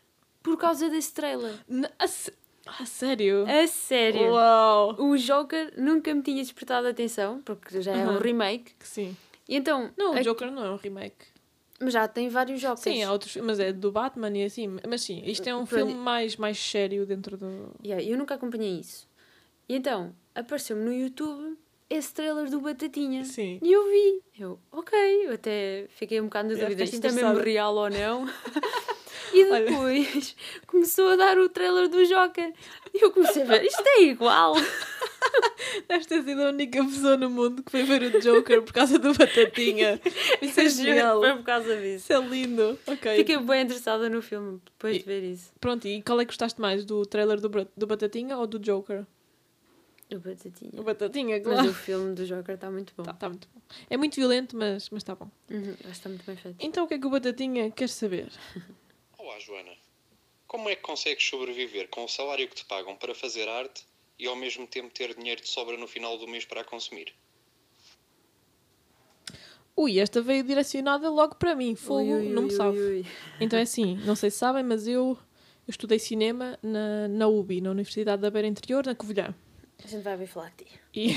Por 0.43 0.57
causa 0.57 0.89
desse 0.89 1.13
trailer. 1.13 1.53
N- 1.69 1.89
A, 1.99 2.05
a 2.05 2.85
sério? 2.85 3.45
A 3.47 3.67
sério. 3.67 4.31
Uau! 4.31 4.95
O 4.99 5.17
Joker 5.17 5.73
nunca 5.77 6.13
me 6.13 6.21
tinha 6.21 6.41
despertado 6.41 6.87
a 6.87 6.89
atenção, 6.91 7.41
porque 7.41 7.81
já 7.81 7.91
é 7.93 8.07
um 8.07 8.17
remake. 8.17 8.73
Sim. 8.79 9.15
E 9.47 9.55
então. 9.55 9.91
Não, 9.97 10.15
o 10.15 10.21
Joker 10.23 10.51
não 10.51 10.63
é 10.65 10.71
um 10.71 10.77
remake. 10.77 11.25
Mas 11.83 11.93
já 11.93 12.07
tem 12.07 12.29
vários 12.29 12.61
Jokers. 12.61 12.81
Sim, 12.81 13.01
há 13.03 13.11
outros, 13.11 13.35
mas 13.37 13.59
é 13.59 13.73
do 13.73 13.91
Batman 13.91 14.29
e 14.37 14.43
assim. 14.45 14.77
Mas 14.87 15.01
sim, 15.01 15.23
isto 15.25 15.47
é 15.47 15.55
um 15.55 15.65
Pronto. 15.65 15.87
filme 15.87 15.93
mais, 15.95 16.35
mais 16.37 16.59
sério 16.59 17.05
dentro 17.07 17.35
do. 17.37 17.71
Yeah, 17.83 18.03
eu 18.03 18.17
nunca 18.19 18.35
acompanhei 18.35 18.79
isso. 18.79 19.07
E 19.67 19.75
então, 19.75 20.13
apareceu-me 20.35 20.83
no 20.83 20.93
YouTube 20.93 21.57
esse 21.93 22.13
trailer 22.13 22.49
do 22.49 22.61
Batatinha. 22.61 23.23
Sim. 23.25 23.59
E 23.61 23.71
eu 23.71 23.83
vi. 23.89 24.21
Eu, 24.39 24.59
ok, 24.71 24.97
eu 25.27 25.33
até 25.33 25.85
fiquei 25.89 26.19
um 26.21 26.25
bocado 26.25 26.49
na 26.49 26.55
dúvida. 26.55 26.83
Isto 26.83 27.05
é 27.07 27.11
mesmo 27.11 27.37
real 27.39 27.75
ou 27.75 27.89
não? 27.89 28.27
e 29.33 29.43
Olha. 29.45 29.65
depois 29.65 30.35
começou 30.67 31.09
a 31.09 31.15
dar 31.15 31.37
o 31.37 31.49
trailer 31.49 31.87
do 31.89 32.03
Joker. 32.05 32.53
E 32.93 33.03
eu 33.03 33.11
comecei 33.11 33.43
a 33.43 33.45
ver, 33.45 33.63
isto 33.65 33.83
é 33.85 34.03
igual. 34.03 34.53
Deves 35.87 36.05
ter 36.07 36.23
sido 36.23 36.41
a 36.41 36.49
única 36.49 36.83
pessoa 36.83 37.15
no 37.15 37.29
mundo 37.29 37.63
que 37.63 37.71
foi 37.71 37.83
ver 37.83 38.03
o 38.03 38.19
Joker 38.19 38.61
por 38.63 38.73
causa 38.73 38.97
do 38.97 39.13
Batatinha. 39.13 40.01
Isso 40.41 40.59
é 40.59 40.67
genial. 40.69 41.19
Foi 41.21 41.33
por 41.37 41.43
causa 41.43 41.75
disso. 41.77 41.95
Isso 42.05 42.13
é 42.13 42.19
lindo. 42.19 42.77
Ok. 42.87 43.15
Fiquei 43.17 43.37
bem 43.37 43.61
interessada 43.63 44.09
no 44.09 44.21
filme 44.21 44.59
depois 44.65 44.95
E- 44.95 44.99
de 44.99 45.05
ver 45.05 45.23
isso. 45.23 45.51
Pronto, 45.59 45.87
e 45.87 46.01
qual 46.01 46.19
é 46.19 46.25
que 46.25 46.29
gostaste 46.31 46.59
mais? 46.59 46.83
Do 46.83 47.05
trailer 47.05 47.39
do, 47.39 47.49
do 47.77 47.87
Batatinha 47.87 48.37
ou 48.37 48.47
do 48.47 48.57
Joker? 48.59 49.05
O 50.17 50.19
Batatinha. 50.19 50.71
O 50.81 50.83
Batatinha, 50.83 51.35
Mas 51.37 51.53
claro. 51.53 51.69
o 51.69 51.73
filme 51.73 52.15
do 52.15 52.25
Joker 52.25 52.55
está 52.55 52.69
muito 52.69 52.93
bom. 52.95 53.03
Tá, 53.03 53.13
tá 53.13 53.29
muito 53.29 53.47
bom. 53.53 53.61
É 53.89 53.97
muito 53.97 54.15
violento, 54.15 54.55
mas 54.57 54.89
mas 54.89 55.01
está 55.01 55.15
bom. 55.15 55.29
Uhum, 55.49 55.75
está 55.89 56.09
muito 56.09 56.25
bem 56.25 56.35
feito. 56.35 56.57
Então 56.59 56.85
o 56.85 56.87
que 56.87 56.95
é 56.95 56.99
que 56.99 57.07
o 57.07 57.09
Batatinha 57.09 57.71
quer 57.71 57.89
saber? 57.89 58.29
Olá, 59.17 59.39
Joana. 59.39 59.71
Como 60.47 60.69
é 60.69 60.75
que 60.75 60.81
consegues 60.81 61.23
sobreviver 61.25 61.87
com 61.89 62.03
o 62.03 62.09
salário 62.09 62.47
que 62.47 62.55
te 62.55 62.65
pagam 62.65 62.95
para 62.97 63.15
fazer 63.15 63.47
arte 63.47 63.85
e 64.19 64.27
ao 64.27 64.35
mesmo 64.35 64.67
tempo 64.67 64.93
ter 64.93 65.15
dinheiro 65.15 65.41
de 65.41 65.47
sobra 65.47 65.77
no 65.77 65.87
final 65.87 66.17
do 66.17 66.27
mês 66.27 66.43
para 66.43 66.61
a 66.61 66.63
consumir? 66.63 67.13
Ui, 69.75 69.99
esta 69.99 70.21
veio 70.21 70.43
direcionada 70.43 71.09
logo 71.09 71.35
para 71.35 71.55
mim. 71.55 71.75
Fogo, 71.75 72.01
Ui, 72.01 72.27
ui, 72.27 72.29
não 72.29 72.43
me 72.43 72.53
ui, 72.53 72.97
ui. 72.97 73.05
Então 73.39 73.57
é 73.57 73.61
assim, 73.61 73.95
não 74.05 74.15
sei 74.15 74.29
se 74.29 74.37
sabem, 74.37 74.63
mas 74.63 74.85
eu, 74.85 75.17
eu 75.65 75.69
estudei 75.69 75.97
cinema 75.97 76.59
na, 76.61 77.07
na 77.07 77.27
UBI, 77.27 77.61
na 77.61 77.71
Universidade 77.71 78.21
da 78.21 78.29
Beira 78.29 78.47
Interior, 78.47 78.85
na 78.85 78.93
Covilhã. 78.93 79.33
A 79.83 79.87
gente 79.87 80.03
vai 80.03 80.15
ver 80.17 80.27
falar 80.27 80.51
de 80.57 80.65
ti. 80.65 80.79
E, 80.93 81.13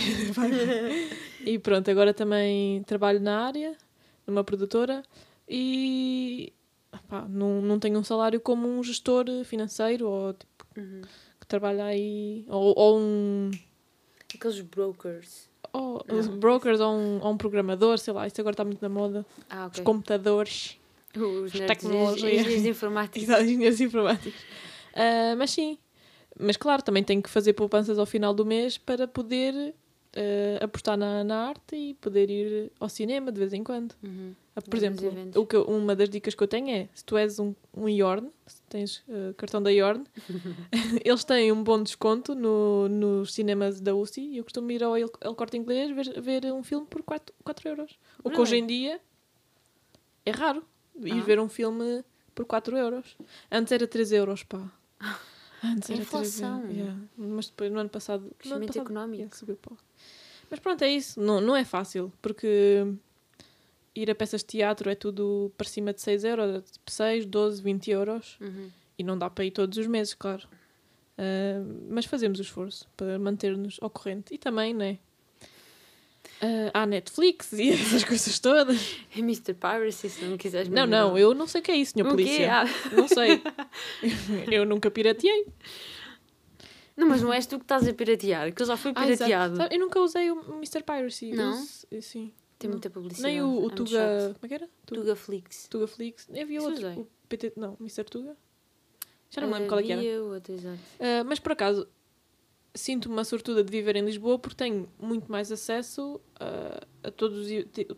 e 1.44 1.58
pronto, 1.58 1.90
agora 1.90 2.14
também 2.14 2.82
trabalho 2.84 3.20
na 3.20 3.46
área, 3.46 3.76
numa 4.26 4.42
produtora, 4.44 5.02
e 5.48 6.52
pá, 7.08 7.26
não, 7.28 7.60
não 7.60 7.78
tenho 7.78 7.98
um 7.98 8.04
salário 8.04 8.40
como 8.40 8.66
um 8.68 8.82
gestor 8.82 9.26
financeiro 9.44 10.08
ou 10.08 10.32
tipo, 10.32 10.52
Uhum. 10.76 11.02
que 11.40 11.46
trabalha 11.46 11.84
aí, 11.84 12.44
ou, 12.48 12.74
ou 12.76 12.98
um 12.98 13.50
Aqueles 14.34 14.60
brokers. 14.60 15.48
ou 15.72 16.04
Não. 16.08 16.18
os 16.18 16.26
brokers 16.26 16.80
ou 16.80 16.92
um, 16.92 17.20
ou 17.22 17.32
um 17.32 17.36
programador, 17.36 17.96
sei 17.98 18.12
lá, 18.12 18.26
isto 18.26 18.40
agora 18.40 18.54
está 18.54 18.64
muito 18.64 18.80
na 18.82 18.88
moda. 18.88 19.24
Ah, 19.48 19.66
Os 19.66 19.78
ok. 19.78 19.84
computadores, 19.84 20.76
Os 21.14 21.52
nerds, 21.52 21.58
tecnologia. 21.66 22.28
engenheiros 22.40 22.62
de 22.62 22.68
informática. 22.70 23.18
exato, 23.24 23.42
engenheiros 23.44 23.80
informáticos. 23.80 24.40
Ah, 24.94 25.34
mas 25.36 25.50
sim, 25.52 25.78
mas 26.38 26.56
claro, 26.56 26.82
também 26.82 27.02
tenho 27.04 27.22
que 27.22 27.30
fazer 27.30 27.52
poupanças 27.52 27.98
ao 27.98 28.06
final 28.06 28.32
do 28.34 28.44
mês 28.44 28.76
para 28.78 29.06
poder 29.06 29.74
ah, 30.16 30.64
apostar 30.64 30.96
na, 30.96 31.22
na 31.24 31.48
arte 31.48 31.74
e 31.76 31.94
poder 31.94 32.30
ir 32.30 32.72
ao 32.80 32.88
cinema 32.88 33.30
de 33.32 33.38
vez 33.38 33.52
em 33.52 33.62
quando. 33.64 33.94
Uhum. 34.02 34.34
Ah, 34.56 34.62
Por 34.62 34.76
exemplo, 34.76 35.10
o 35.34 35.44
que 35.44 35.56
uma 35.56 35.96
das 35.96 36.08
dicas 36.08 36.32
que 36.32 36.40
eu 36.42 36.46
tenho 36.46 36.70
é, 36.70 36.88
se 36.94 37.04
tu 37.04 37.16
és 37.16 37.40
um, 37.40 37.52
um 37.76 37.88
Yorn, 37.88 38.30
se 38.46 38.62
tens 38.68 39.02
ah, 39.08 39.34
cartão 39.36 39.60
da 39.60 39.70
Yorn, 39.70 40.04
eles 41.04 41.24
têm 41.24 41.50
um 41.50 41.62
bom 41.64 41.82
desconto 41.82 42.34
no, 42.36 42.88
nos 42.88 43.34
cinemas 43.34 43.80
da 43.80 43.94
UCI 43.94 44.20
e 44.20 44.38
eu 44.38 44.44
costumo 44.44 44.70
ir 44.70 44.84
ao 44.84 44.96
El, 44.96 45.10
El 45.20 45.34
Corte 45.34 45.56
Inglês 45.56 45.90
ver, 45.90 46.20
ver 46.20 46.52
um 46.52 46.62
filme 46.62 46.86
por 46.86 47.02
4, 47.02 47.34
4 47.42 47.68
euros. 47.68 47.98
O 48.20 48.24
que 48.24 48.36
Really? 48.36 48.42
hoje 48.42 48.56
em 48.56 48.66
dia 48.66 49.00
é 50.24 50.30
raro, 50.30 50.62
ir 51.02 51.12
Ah. 51.12 51.22
ver 51.24 51.40
um 51.40 51.48
filme 51.48 52.04
por 52.32 52.44
4 52.44 52.76
euros. 52.76 53.16
Antes 53.50 53.72
era 53.72 53.86
3 53.88 54.12
euros, 54.12 54.44
pá. 54.44 54.70
Antes 55.64 55.90
era 55.90 55.98
3 55.98 56.00
Inflação. 56.00 56.60
euros. 56.60 56.76
yeah. 56.76 57.00
Mas 57.16 57.48
depois, 57.48 57.72
no 57.72 57.78
ano 57.80 57.90
passado... 57.90 58.30
Crescimento 58.38 58.68
passado 58.68 58.84
económico. 58.84 59.16
yeah, 59.16 59.36
subiu, 59.36 59.56
pá. 59.56 59.72
Mas 60.50 60.60
pronto, 60.60 60.82
é 60.82 60.90
isso. 60.90 61.20
Não, 61.20 61.40
não 61.40 61.56
é 61.56 61.64
fácil, 61.64 62.12
porque 62.20 62.86
ir 63.94 64.10
a 64.10 64.14
peças 64.14 64.40
de 64.42 64.46
teatro 64.46 64.90
é 64.90 64.94
tudo 64.94 65.52
para 65.56 65.68
cima 65.68 65.92
de 65.92 66.00
6 66.02 66.24
euros, 66.24 66.70
tipo 66.70 66.90
6, 66.90 67.26
12, 67.26 67.62
20 67.62 67.90
euros. 67.90 68.38
Uhum. 68.40 68.70
E 68.98 69.02
não 69.02 69.18
dá 69.18 69.28
para 69.28 69.44
ir 69.44 69.50
todos 69.50 69.76
os 69.78 69.86
meses, 69.86 70.14
claro. 70.14 70.46
Ah, 71.16 71.62
mas 71.88 72.04
fazemos 72.04 72.38
o 72.38 72.42
esforço 72.42 72.88
para 72.96 73.18
manter-nos 73.18 73.78
ao 73.80 73.90
corrente. 73.90 74.34
E 74.34 74.38
também, 74.38 74.74
né? 74.74 74.98
Uh, 76.42 76.70
há 76.74 76.84
Netflix 76.86 77.52
e 77.52 77.70
essas 77.72 78.04
coisas 78.04 78.38
todas. 78.38 78.96
É 79.16 79.20
Mr. 79.20 79.54
Piracy, 79.54 80.08
se 80.10 80.24
não 80.24 80.36
quiseres 80.36 80.68
Não, 80.68 80.86
não, 80.86 81.16
eu 81.16 81.34
não 81.34 81.46
sei 81.46 81.60
o 81.60 81.64
que 81.64 81.70
é 81.70 81.76
isso, 81.76 81.92
senhor 81.92 82.08
polícia. 82.08 82.62
Ah. 82.62 82.64
Não 82.92 83.06
sei. 83.08 83.42
eu 84.50 84.64
nunca 84.66 84.90
pirateei. 84.90 85.46
Não, 86.96 87.08
mas 87.08 87.22
não 87.22 87.32
és 87.32 87.44
tu 87.46 87.58
que 87.58 87.64
estás 87.64 87.86
a 87.88 87.92
piratear, 87.92 88.52
que 88.52 88.62
eu 88.62 88.66
já 88.66 88.76
fui 88.76 88.92
Ah, 88.94 89.02
pirateado. 89.02 89.56
Sabe, 89.56 89.74
eu 89.74 89.80
nunca 89.80 90.00
usei 90.00 90.30
o 90.30 90.40
Mr. 90.56 90.82
Piracy. 90.82 91.30
Eu 91.30 91.36
Não? 91.36 91.60
us- 91.62 91.86
sim. 92.02 92.32
Tem 92.58 92.68
não. 92.68 92.76
muita 92.76 92.88
publicidade. 92.88 93.34
Nem 93.34 93.42
o, 93.42 93.62
o 93.64 93.66
é 93.66 93.74
Tuga. 93.74 94.34
Como 94.34 94.38
é 94.44 94.48
que 94.48 94.54
era? 94.54 94.68
Tu- 94.86 94.94
Tuga 94.94 95.16
Flix. 95.16 95.68
Tuga 95.68 95.86
Flix. 95.88 96.28
Havia 96.30 96.58
Isso 96.58 96.68
outro. 96.68 96.88
O 97.00 97.08
PT. 97.28 97.52
Não, 97.56 97.76
Mr. 97.80 98.04
Tuga? 98.04 98.36
Já 99.30 99.40
não 99.40 99.48
me 99.48 99.54
lembro 99.54 99.68
qual 99.68 99.80
é 99.80 99.82
que 99.82 99.92
era. 99.92 100.00
Havia 100.00 100.22
outro, 100.22 100.54
exato. 100.54 100.78
Uh, 101.00 101.24
mas 101.26 101.38
por 101.40 101.52
acaso 101.52 101.88
sinto-me 102.74 103.14
uma 103.14 103.24
sortuda 103.24 103.62
de 103.62 103.70
viver 103.70 103.94
em 103.96 104.04
Lisboa 104.04 104.38
porque 104.38 104.56
tenho 104.56 104.88
muito 104.98 105.30
mais 105.30 105.52
acesso 105.52 106.16
uh, 106.40 106.86
a 107.04 107.10
todos, 107.10 107.46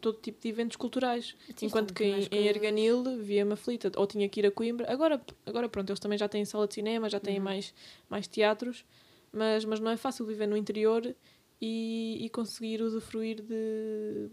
todo 0.01 0.19
tipo 0.21 0.41
de 0.41 0.49
eventos 0.49 0.77
culturais. 0.77 1.35
Sim, 1.57 1.67
Enquanto 1.67 1.95
que 1.95 2.05
em, 2.05 2.29
em. 2.31 2.49
Arganil 2.49 3.03
via-me 3.19 3.55
aflita, 3.55 3.91
ou 3.97 4.07
tinha 4.07 4.29
que 4.29 4.41
ir 4.41 4.47
a 4.47 4.51
Coimbra. 4.51 4.91
Agora, 4.93 5.21
agora 5.47 5.69
pronto, 5.69 5.89
eles 5.91 6.01
também 6.01 6.19
já 6.19 6.29
têm 6.29 6.45
sala 6.45 6.69
de 6.69 6.75
cinema, 6.75 7.09
já 7.09 7.17
Uhum. 7.19 7.23
têm 7.25 7.41
mais, 7.41 7.73
mais 8.11 8.27
teatros, 8.27 8.85
mas, 9.33 9.65
mas 9.65 9.81
não 9.81 9.91
é 9.91 9.97
fácil 9.97 10.27
viver 10.27 10.47
no 10.47 10.57
interior 10.57 11.15
e, 11.61 12.19
e 12.21 12.29
conseguir 12.29 12.83
usufruir 12.83 13.41
de, 13.43 14.29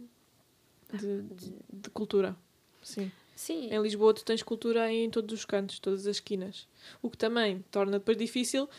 de, 0.94 1.22
de- 1.22 1.56
de 1.72 1.90
cultura. 1.90 2.36
Sim. 2.82 3.10
Sim, 3.36 3.70
Em 3.74 3.82
Lisboa 3.82 4.14
tu 4.14 4.24
tens 4.24 4.44
cultura 4.44 4.92
em 4.92 5.10
todos 5.10 5.34
os 5.34 5.44
cantos, 5.44 5.80
todas 5.80 6.02
as 6.06 6.18
esquinas. 6.18 6.68
O 7.02 7.10
que 7.10 7.18
também 7.18 7.64
torna 7.72 7.94
depois 7.94 8.16
difícil. 8.18 8.70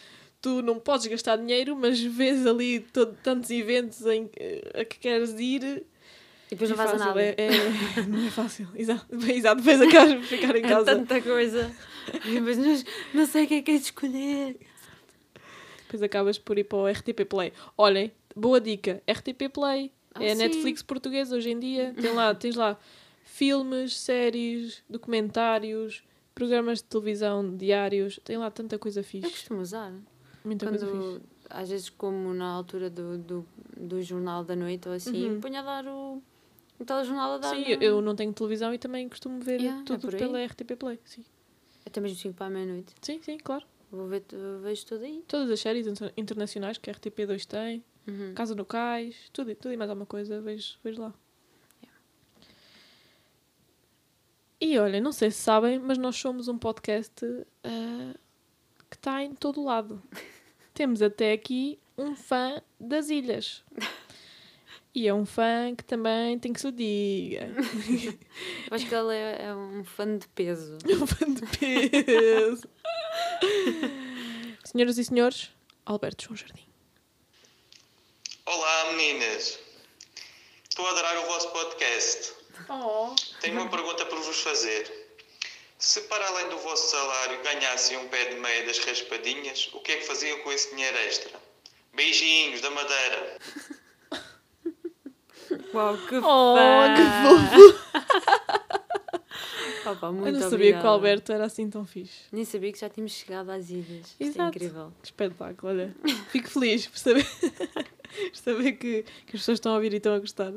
Tu 0.45 0.61
não 0.61 0.79
podes 0.79 1.07
gastar 1.07 1.37
dinheiro, 1.37 1.75
mas 1.75 1.99
vês 1.99 2.47
ali 2.47 2.81
todo- 2.81 3.17
tantos 3.23 3.49
eventos 3.49 4.05
em, 4.05 4.29
eh, 4.37 4.81
a 4.83 4.85
que 4.85 4.99
queres 4.99 5.31
ir. 5.41 5.63
e 5.63 6.51
depois 6.51 6.69
não 6.69 6.75
é 6.75 6.77
faz 6.77 6.91
a 6.91 6.93
fácil, 6.93 7.07
nada. 7.07 7.23
É, 7.23 7.35
é- 7.39 8.03
não 8.07 8.27
é 8.27 8.31
fácil. 8.31 8.69
Exato. 8.77 9.07
Exato. 9.33 9.63
Depois 9.63 9.81
acabas 9.81 10.15
por 10.17 10.25
ficar 10.25 10.55
em 10.55 10.59
É 10.65 10.69
casa. 10.69 10.85
tanta 10.85 11.23
coisa. 11.23 11.75
Depois 12.31 12.59
não, 12.59 12.85
não 13.15 13.27
sei 13.27 13.45
o 13.45 13.49
que 13.49 13.55
é 13.55 13.63
que 13.63 13.71
é 13.71 13.77
de 13.79 13.83
escolher. 13.85 14.57
Depois 15.85 16.03
acabas 16.03 16.37
por 16.39 16.59
ir 16.59 16.65
para 16.65 16.77
o 16.79 16.87
RTP 16.89 17.25
Play. 17.25 17.51
Olhem, 17.79 18.13
boa 18.37 18.61
dica. 18.61 19.03
RTP 19.11 19.49
Play. 19.49 19.93
Ah, 20.15 20.23
é 20.23 20.33
a. 20.33 20.35
Netflix 20.35 20.83
portuguesa 20.83 21.35
hoje 21.37 21.51
em 21.53 21.59
dia. 21.59 21.95
Tem 21.99 22.13
lá, 22.13 22.35
tens 22.35 22.55
lá 22.55 22.79
filmes, 23.25 23.97
séries, 23.99 24.83
documentários, 24.91 26.03
programas 26.35 26.79
de 26.79 26.85
televisão 26.85 27.57
diários. 27.57 28.21
Tem 28.23 28.37
lá 28.37 28.51
tanta 28.51 28.79
coisa 28.79 29.01
Eu 29.01 29.05
fixe. 29.05 29.31
costumo 29.31 29.61
usar. 29.63 29.91
Muita. 30.45 30.67
Quando, 30.67 31.23
às 31.49 31.69
vezes, 31.71 31.89
como 31.89 32.35
na 32.35 32.47
altura 32.47 32.91
do, 32.91 33.17
do, 33.19 33.47
do 33.77 34.03
jornal 34.03 34.45
da 34.45 34.55
noite 34.55 34.89
ou 34.89 34.95
assim, 34.95 35.31
Uhum. 35.31 35.41
ponho 35.41 35.59
a 35.59 35.63
dar 35.63 35.87
o, 35.87 36.23
o 36.79 36.85
telejornal 36.85 37.33
a 37.35 37.39
dar. 37.39 37.51
Sim, 37.55 37.63
na- 37.77 37.83
eu, 37.83 38.01
não 38.03 38.15
tenho 38.15 38.33
televisão 38.33 38.73
e 38.75 38.79
também 38.79 39.09
costumo 39.09 39.41
ver 39.41 39.61
Yeah, 39.61 39.81
é 39.81 39.85
tudo 39.85 40.09
aí. 40.11 40.19
pela 40.19 40.39
RTP 40.41 40.77
Play. 40.77 41.01
Sim. 41.05 41.25
Até 41.87 42.01
mesmo 42.01 42.17
5 42.19 42.35
para 42.35 42.47
a 42.47 42.51
meia-noite. 42.51 42.95
sim, 43.01 43.21
sim, 43.23 43.39
claro. 43.39 43.65
Vou 43.91 44.07
ver, 44.09 44.25
vejo 44.63 44.87
tudo 44.87 45.05
aí. 45.05 45.23
Todas 45.29 45.51
as 45.51 45.61
séries 45.61 45.87
inter- 45.87 46.13
internacionais 46.17 46.77
que 46.79 46.91
a 46.91 46.95
RTP2 46.95 47.45
tem, 47.47 47.85
Uhum. 48.07 48.35
Casa 48.35 48.55
no 48.55 48.65
Cais, 48.67 49.31
tudo, 49.33 49.55
tudo 49.55 49.73
e 49.73 49.77
mais 49.79 49.89
alguma 49.89 50.05
coisa, 50.07 50.39
vejo, 50.41 50.77
vejo 50.85 51.01
lá. 51.01 51.15
E 54.61 54.79
olha, 54.79 55.01
não 55.01 55.13
sei 55.13 55.31
se 55.31 55.39
sabem, 55.39 55.79
mas 55.79 55.99
nós 55.99 56.17
somos 56.17 56.49
um 56.49 56.57
podcast 56.59 57.25
ah, 57.63 58.15
que 58.95 58.99
está 58.99 59.25
em 59.25 59.35
todo 59.35 59.61
o 59.61 59.65
lado. 59.65 60.01
Temos 60.73 61.03
até 61.03 61.33
aqui 61.33 61.79
um 61.99 62.15
fã 62.15 62.63
das 62.79 63.11
ilhas. 63.11 63.65
E 64.95 65.09
é 65.09 65.13
um 65.13 65.27
fã 65.27 65.75
que 65.77 65.83
também 65.83 66.39
tem 66.39 66.53
que 66.53 66.61
se 66.61 66.69
o 66.69 66.73
diga. 66.73 67.47
Eu 68.71 68.77
acho 68.77 68.87
que 68.87 68.95
ele 68.95 69.15
é, 69.15 69.47
é 69.47 69.55
um 69.55 69.85
fã 69.85 70.17
de 70.17 70.29
peso. 70.29 70.79
Um 70.87 71.07
fã 71.07 71.27
de 71.27 71.45
peso. 71.59 72.69
Senhoras 74.65 74.97
e 74.99 75.05
senhores, 75.05 75.51
Alberto 75.85 76.25
João 76.25 76.37
Jardim. 76.37 76.67
Olá 78.47 78.93
meninas, 78.93 79.59
estou 80.69 80.87
a 80.87 80.91
adorar 80.91 81.19
o 81.19 81.27
vosso 81.27 81.49
podcast. 81.51 82.33
Oh. 82.69 83.15
Tenho 83.41 83.61
uma 83.61 83.69
pergunta 83.69 84.07
para 84.07 84.19
vos 84.19 84.41
fazer. 84.41 85.04
Se 85.79 86.01
para 86.03 86.27
além 86.29 86.49
do 86.49 86.59
vosso 86.59 86.91
salário 86.91 87.43
ganhassem 87.43 87.97
um 87.99 88.09
pé 88.09 88.27
de 88.27 88.37
meia 88.37 88.65
das 88.67 88.79
raspadinhas, 88.79 89.69
o 89.75 89.81
que 89.81 89.93
é 89.93 89.97
que 89.97 90.07
faziam 90.07 90.39
com 90.41 90.51
esse 90.53 90.71
dinheiro 90.75 90.97
extra? 90.99 91.31
Beijinhos 91.95 92.61
da 92.61 92.71
Madeira. 92.71 93.39
Uau, 95.75 95.97
que 96.09 96.17
Oh, 96.17 96.57
que 96.97 97.03
fofo! 97.23 97.75
Opa, 99.91 100.11
muito 100.11 100.29
Eu 100.29 100.33
não 100.33 100.41
sabia 100.41 100.49
que 100.49 100.55
obrigada. 100.55 100.87
o 100.89 100.91
Alberto 100.93 101.33
era 101.33 101.45
assim 101.45 101.69
tão 101.69 101.85
fixe. 101.85 102.23
Nem 102.33 102.45
sabia 102.47 102.73
que 102.73 102.79
já 102.79 102.89
tínhamos 102.89 103.13
chegado 103.13 103.51
às 103.51 103.69
ilhas. 103.69 104.17
Isto 104.19 104.41
é 104.41 104.47
incrível. 104.47 104.93
Que 105.03 105.07
espetáculo, 105.09 105.73
olha. 105.73 105.95
Fico 106.31 106.49
feliz 106.49 106.87
por 106.87 106.99
saber, 106.99 107.27
por 108.31 108.37
saber 108.37 108.73
que, 108.73 109.03
que 109.03 109.37
as 109.37 109.41
pessoas 109.43 109.57
estão 109.57 109.73
a 109.73 109.75
ouvir 109.75 109.93
e 109.93 109.99
estão 109.99 110.15
a 110.15 110.19
gostar. 110.19 110.53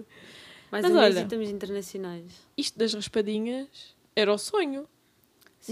Mais 0.71 0.85
Mas 0.85 0.93
vez 0.93 1.17
olha- 1.33 1.45
internacionais. 1.49 2.31
Isto 2.57 2.79
das 2.79 2.93
raspadinhas 2.93 3.67
era 4.15 4.31
o 4.33 4.37
sonho. 4.37 4.87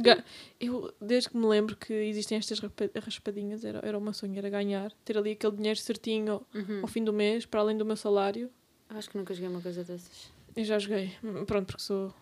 Ga- 0.02 0.24
Eu, 0.60 0.94
desde 1.02 1.30
que 1.30 1.38
me 1.38 1.46
lembro 1.48 1.76
que 1.76 1.94
existem 1.94 2.38
estas 2.38 2.60
raspa- 2.60 2.90
raspadinhas, 3.04 3.64
era, 3.66 3.80
era 3.84 3.98
o 3.98 4.02
meu 4.02 4.14
sonho, 4.14 4.38
era 4.38 4.50
ganhar. 4.50 4.92
Ter 5.04 5.18
ali 5.18 5.32
aquele 5.32 5.56
dinheiro 5.56 5.80
certinho 5.80 6.34
ao, 6.34 6.48
Uhum. 6.54 6.80
ao 6.82 6.88
fim 6.88 7.04
do 7.04 7.14
mês, 7.14 7.46
para 7.46 7.60
além 7.62 7.78
do 7.78 7.86
meu 7.86 7.96
salário. 7.96 8.50
Acho 8.90 9.10
que 9.10 9.18
nunca 9.18 9.34
joguei 9.34 9.50
uma 9.50 9.62
coisa 9.62 9.84
dessas. 9.84 10.30
Eu 10.56 10.64
já 10.64 10.78
joguei. 10.80 11.12
Hum, 11.24 11.46
Pronto, 11.46 11.68
porque 11.68 11.82
sou 11.84 12.14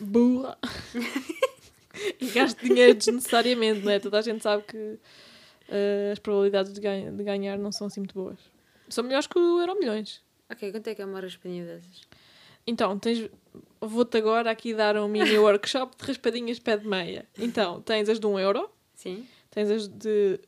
burra. 0.00 0.56
e 2.20 2.26
gasto 2.30 2.60
dinheiro 2.64 2.94
desnecessariamente, 2.94 3.80
não 3.80 3.90
é? 3.92 3.98
Toda 3.98 4.18
a 4.18 4.22
gente 4.22 4.42
sabe 4.42 4.62
que 4.64 4.98
eh, 5.68 6.10
as 6.12 6.18
probabilidades 6.18 6.72
de, 6.72 6.80
ganha- 6.80 7.10
de 7.12 7.22
ganhar 7.24 7.58
não 7.58 7.72
são 7.72 7.86
assim 7.86 8.00
muito 8.00 8.14
boas. 8.14 8.38
São 8.88 9.04
melhores 9.04 9.26
que 9.26 9.38
o 9.38 9.60
Euro 9.60 9.78
Milhões. 9.78 10.22
Ok, 10.50 10.70
quanto 10.70 10.86
é 10.88 10.94
que 10.94 11.02
é 11.02 11.04
uma 11.04 11.20
raspadinha 11.20 11.64
dessas? 11.64 12.02
Então, 12.66 12.98
tens. 12.98 13.28
Vou-te 13.80 14.16
agora 14.18 14.50
aqui 14.50 14.74
dar 14.74 14.96
um 14.96 15.08
mini 15.08 15.36
workshop 15.38 15.96
de 15.96 16.04
raspadinhas 16.04 16.58
pé 16.58 16.76
de 16.76 16.86
meia. 16.86 17.26
Então, 17.38 17.80
tens 17.82 18.08
as 18.08 18.18
de 18.20 18.26
1 18.26 18.38
euro, 18.38 18.70
Sim? 18.94 19.26
tens 19.50 19.70
as 19.70 19.86
de 19.88 20.40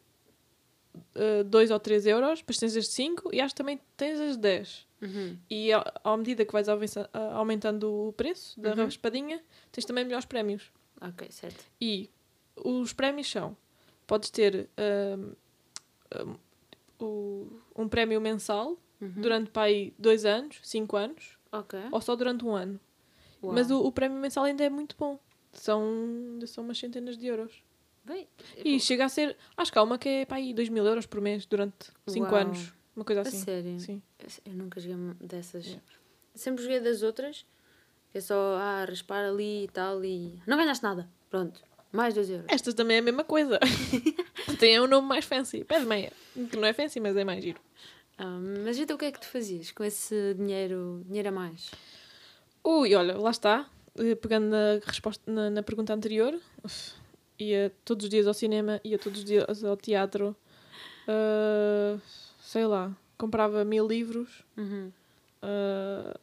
2 1.47 1.71
ou 1.71 1.79
3 1.81 2.07
euros, 2.07 2.39
depois 2.41 2.59
tens 2.59 2.77
as 2.77 2.85
de 2.87 2.93
5 2.93 3.31
e 3.33 3.41
acho 3.41 3.55
que 3.55 3.59
também 3.59 3.81
tens 3.97 4.21
as 4.21 4.33
de 4.37 4.43
10. 4.43 4.87
Uhum. 5.01 5.37
E 5.49 5.73
à 5.73 5.93
à 6.05 6.17
medida 6.17 6.45
que 6.45 6.53
vais 6.53 6.69
a- 6.69 6.77
aumentando 7.35 8.09
o 8.09 8.13
preço 8.13 8.59
da 8.61 8.71
Uhum. 8.71 8.85
raspadinha, 8.85 9.41
tens 9.71 9.85
também 9.85 10.05
melhores 10.05 10.25
prémios. 10.27 10.73
Ok, 11.01 11.29
certo. 11.31 11.65
E 11.81 12.11
os 12.57 12.93
prémios 12.93 13.31
são: 13.31 13.57
podes 14.07 14.31
ter 14.31 14.69
hum, 15.17 15.33
hum, 16.27 16.37
o- 16.99 17.61
um 17.77 17.89
prémio 17.89 18.21
mensal 18.21 18.77
Uhum. 19.01 19.13
durante 19.17 19.51
para 19.53 19.63
aí 19.63 19.95
2 19.97 20.25
anos, 20.25 20.59
5 20.65 20.97
anos, 20.97 21.39
Ok. 21.53 21.79
ou 21.93 22.01
só 22.01 22.17
durante 22.17 22.45
um 22.45 22.55
ano. 22.57 22.81
Uau. 23.43 23.53
Mas 23.55 23.71
o, 23.71 23.81
o 23.81 23.93
prémio 23.93 24.19
mensal 24.19 24.45
ainda 24.45 24.65
é 24.65 24.71
muito 24.71 24.97
bom. 24.99 25.19
São, 25.53 25.83
ainda 26.33 26.47
são 26.47 26.65
umas 26.65 26.79
centenas 26.79 27.17
de 27.17 27.27
euros. 27.27 27.63
Bem, 28.05 28.27
E 28.65 28.81
chega 28.81 29.05
a 29.05 29.09
ser. 29.09 29.37
Acho 29.57 29.71
que 29.71 29.79
há 29.79 29.83
uma 29.83 29.99
que 29.99 30.09
é 30.09 30.25
para 30.25 30.39
aí 30.39 30.55
2 30.55 30.69
mil 30.71 30.85
euros 30.87 31.05
por 31.05 31.21
mês 31.21 31.45
durante 31.45 31.91
5 32.07 32.27
Uau. 32.27 32.35
anos. 32.37 32.73
Uma 32.97 33.05
coisa 33.05 33.21
a 33.21 33.23
assim. 33.23 33.39
sério? 33.39 33.79
Sim. 33.79 34.03
Eu 34.45 34.55
nunca 34.55 34.81
joguei 34.81 34.97
dessas. 35.21 35.67
Yeah. 35.67 35.85
Sempre 36.35 36.63
joguei 36.63 36.81
das 36.81 37.03
outras. 37.03 37.45
que 38.11 38.19
É 38.19 38.21
só, 38.21 38.57
ah, 38.57 38.85
raspar 38.89 39.25
ali 39.25 39.65
e 39.65 39.69
tal 39.69 40.05
e... 40.05 40.41
Não 40.47 40.57
ganhaste 40.57 40.83
nada. 40.83 41.09
Pronto. 41.31 41.63
Mais 41.93 42.15
2 42.15 42.31
euros. 42.31 42.47
Estas 42.49 42.75
também 42.75 42.97
é 42.97 43.01
a 43.01 43.03
mesma 43.03 43.25
coisa. 43.25 43.61
Tem 44.59 44.81
um 44.81 44.87
nome 44.87 45.07
mais 45.07 45.25
fancy. 45.25 45.63
Pé 45.65 45.79
de 45.81 45.87
meia. 45.87 46.13
Que 46.51 46.57
não 46.57 46.67
é 46.67 46.73
fancy, 46.73 46.99
mas 47.01 47.17
é 47.17 47.25
mais 47.25 47.43
giro. 47.43 47.61
Ah, 48.17 48.39
mas 48.65 48.79
então 48.79 48.97
o 48.97 48.99
que 48.99 49.05
é 49.05 49.13
que 49.13 49.21
tu 49.21 49.27
fazias 49.27 49.71
com 49.71 49.85
esse 49.85 50.35
dinheiro, 50.35 51.03
dinheiro 51.07 51.29
a 51.29 51.33
mais? 51.33 51.71
Ui, 52.71 52.95
olha, 52.95 53.17
lá 53.17 53.31
está. 53.31 53.67
Eh, 53.99 54.15
Pegando 54.15 54.49
na, 54.51 54.79
resposta, 54.85 55.23
na, 55.31 55.49
na 55.49 55.63
pergunta 55.63 55.95
anterior, 55.95 56.39
uf, 56.63 56.93
ia 57.39 57.73
todos 57.85 58.05
os 58.05 58.11
dias 58.11 58.27
ao 58.27 58.35
cinema, 58.35 58.79
ia 58.85 58.99
todos 58.99 59.21
os 59.21 59.25
dias 59.25 59.65
ao 59.65 59.77
teatro, 59.77 60.37
ah, 61.07 61.99
sei 62.41 62.67
lá, 62.67 62.95
comprava 63.17 63.65
mil 63.65 63.87
livros. 63.89 64.45
Uhum. 64.57 64.93
ah, 65.43 66.15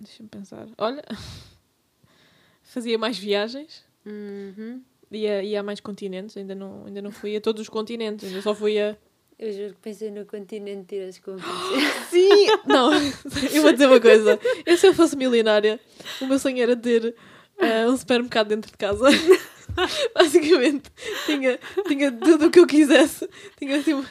Deixa-me 0.00 0.28
pensar. 0.28 0.66
Olha, 0.76 1.04
fazia 2.64 2.98
mais 2.98 3.16
viagens, 3.16 3.84
Uhum. 4.04 4.82
ia, 5.10 5.42
ia 5.42 5.60
a 5.60 5.62
mais 5.62 5.78
continentes, 5.80 6.36
ainda 6.36 6.54
não, 6.54 6.84
ainda 6.86 7.00
não 7.00 7.10
fui 7.12 7.36
a 7.36 7.40
todos 7.40 7.62
os 7.62 7.68
continentes, 7.68 8.26
ainda 8.28 8.42
só 8.42 8.54
fui 8.54 8.78
a. 8.80 8.96
Eu 9.38 9.52
juro 9.52 9.74
que 9.74 9.80
pensei 9.80 10.10
no 10.10 10.24
continente 10.26 10.84
ter 10.84 11.08
as 11.08 11.18
compras. 11.18 11.44
Sim! 12.10 12.46
Não, 12.66 12.92
eu 12.94 13.62
vou 13.62 13.72
dizer 13.72 13.86
uma 13.88 14.00
coisa. 14.00 14.38
Eu, 14.64 14.76
se 14.76 14.86
eu 14.86 14.94
fosse 14.94 15.16
milionária, 15.16 15.80
o 16.20 16.26
meu 16.26 16.38
sonho 16.38 16.62
era 16.62 16.76
ter 16.76 17.14
ah, 17.58 17.88
um 17.90 17.96
supermercado 17.96 18.48
dentro 18.48 18.70
de 18.70 18.76
casa. 18.76 19.06
Basicamente, 20.14 20.90
tinha, 21.26 21.58
tinha 21.86 22.12
tudo 22.12 22.46
o 22.46 22.50
que 22.50 22.60
eu 22.60 22.66
quisesse. 22.66 23.28
Tinha, 23.58 23.82
uma- 23.96 24.06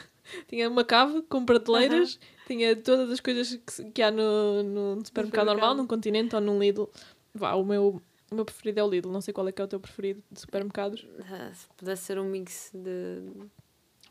tinha 0.48 0.68
uma 0.68 0.84
cave 0.84 1.22
com 1.22 1.44
prateleiras, 1.44 2.18
tinha 2.46 2.76
todas 2.76 3.10
as 3.10 3.20
coisas 3.20 3.54
que, 3.66 3.84
que 3.92 4.02
há 4.02 4.10
no, 4.10 4.62
no 4.62 5.04
supermercado 5.04 5.06
supermercado. 5.06 5.46
normal, 5.46 5.74
num 5.74 5.86
continente 5.86 6.34
ou 6.34 6.40
num 6.40 6.58
Lidl. 6.58 6.90
Vá, 7.34 7.54
o 7.54 7.64
meu, 7.64 8.02
o 8.30 8.34
meu 8.34 8.44
preferido 8.44 8.80
é 8.80 8.84
o 8.84 8.88
Lidl. 8.90 9.10
Não 9.10 9.20
sei 9.22 9.32
qual 9.32 9.48
é 9.48 9.52
que 9.52 9.62
é 9.62 9.64
o 9.64 9.68
teu 9.68 9.80
preferido 9.80 10.22
de 10.30 10.40
supermercados. 10.40 11.06
Ah, 11.30 11.50
Se 11.54 11.66
pudesse 11.76 12.02
ser 12.02 12.18
um 12.18 12.24
mix 12.28 12.70
de, 12.74 13.22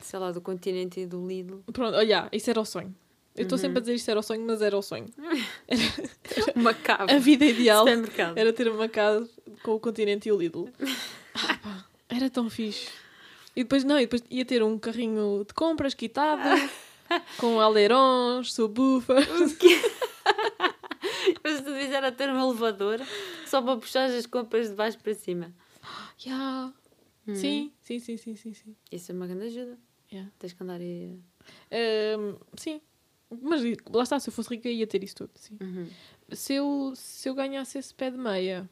sei 0.03 0.19
lá, 0.19 0.31
do 0.31 0.41
continente 0.41 0.99
e 0.99 1.05
do 1.05 1.25
Lidl. 1.27 1.59
Pronto, 1.71 1.95
olha, 1.95 2.27
isso 2.31 2.49
era 2.49 2.59
o 2.61 2.65
sonho. 2.65 2.93
Eu 3.35 3.43
estou 3.43 3.57
Uhum. 3.57 3.61
sempre 3.61 3.77
a 3.79 3.81
dizer 3.81 3.95
isto 3.95 4.11
era 4.11 4.19
o 4.19 4.23
sonho, 4.23 4.45
mas 4.45 4.61
era 4.61 4.77
o 4.77 4.81
sonho. 4.81 5.07
Uma 6.55 6.73
cave. 6.73 7.11
A 7.11 7.17
vida 7.17 7.45
ideal 7.45 7.85
era 8.35 8.53
ter 8.53 8.67
uma 8.69 8.87
casa 8.87 9.27
com 9.63 9.71
o 9.73 9.79
continente 9.79 10.29
e 10.29 10.31
o 10.31 10.37
Lidl. 10.37 10.67
Ah, 11.35 11.57
pá, 11.63 11.85
era 12.09 12.29
tão 12.29 12.47
fixe. 12.47 12.89
E 13.55 13.63
depois, 13.63 13.83
não, 13.83 13.97
e 13.97 14.01
depois 14.01 14.23
ia 14.29 14.45
ter 14.45 14.61
um 14.61 14.77
carrinho 14.77 15.43
de 15.47 15.51
compras 15.55 15.95
quitado, 15.95 16.43
com 17.39 17.59
alerons, 17.59 18.53
subwoofers. 18.53 19.27
Mas 21.43 21.57
tu 21.61 21.65
devias 21.65 21.91
era 21.91 22.11
ter 22.11 22.29
um 22.29 22.39
elevador 22.39 22.99
só 23.47 23.61
para 23.61 23.77
puxar 23.77 24.05
as 24.11 24.25
compras 24.27 24.69
de 24.69 24.75
baixo 24.75 24.99
para 24.99 25.13
cima. 25.15 25.51
Yeah. 26.25 26.71
Uhum. 27.27 27.35
Sim, 27.35 27.71
sim, 27.81 27.99
sim, 27.99 28.17
sim, 28.17 28.35
sim, 28.35 28.53
sim. 28.53 28.75
Isso 28.91 29.11
é 29.11 29.15
uma 29.15 29.25
grande 29.27 29.45
ajuda. 29.47 29.77
Yeah. 30.13 30.31
Tens 30.37 30.53
que 30.53 30.63
andar 30.63 30.79
aí. 30.79 31.19
Ahm, 31.71 32.35
sim. 32.55 32.79
Mas 33.41 33.61
lá 33.91 34.03
está, 34.03 34.19
se 34.19 34.29
eu 34.29 34.33
fosse 34.33 34.49
rica 34.51 34.69
ia 34.69 34.85
ter 34.85 35.03
isso 35.03 35.15
tudo, 35.15 35.31
sim. 35.35 35.57
Uhum. 35.59 35.87
Se 36.31 36.53
eu, 36.53 36.93
se 36.95 37.27
eu 37.27 37.33
ganhasse 37.33 37.79
esse 37.79 37.91
pé 37.93 38.11
de 38.11 38.17
meia, 38.17 38.69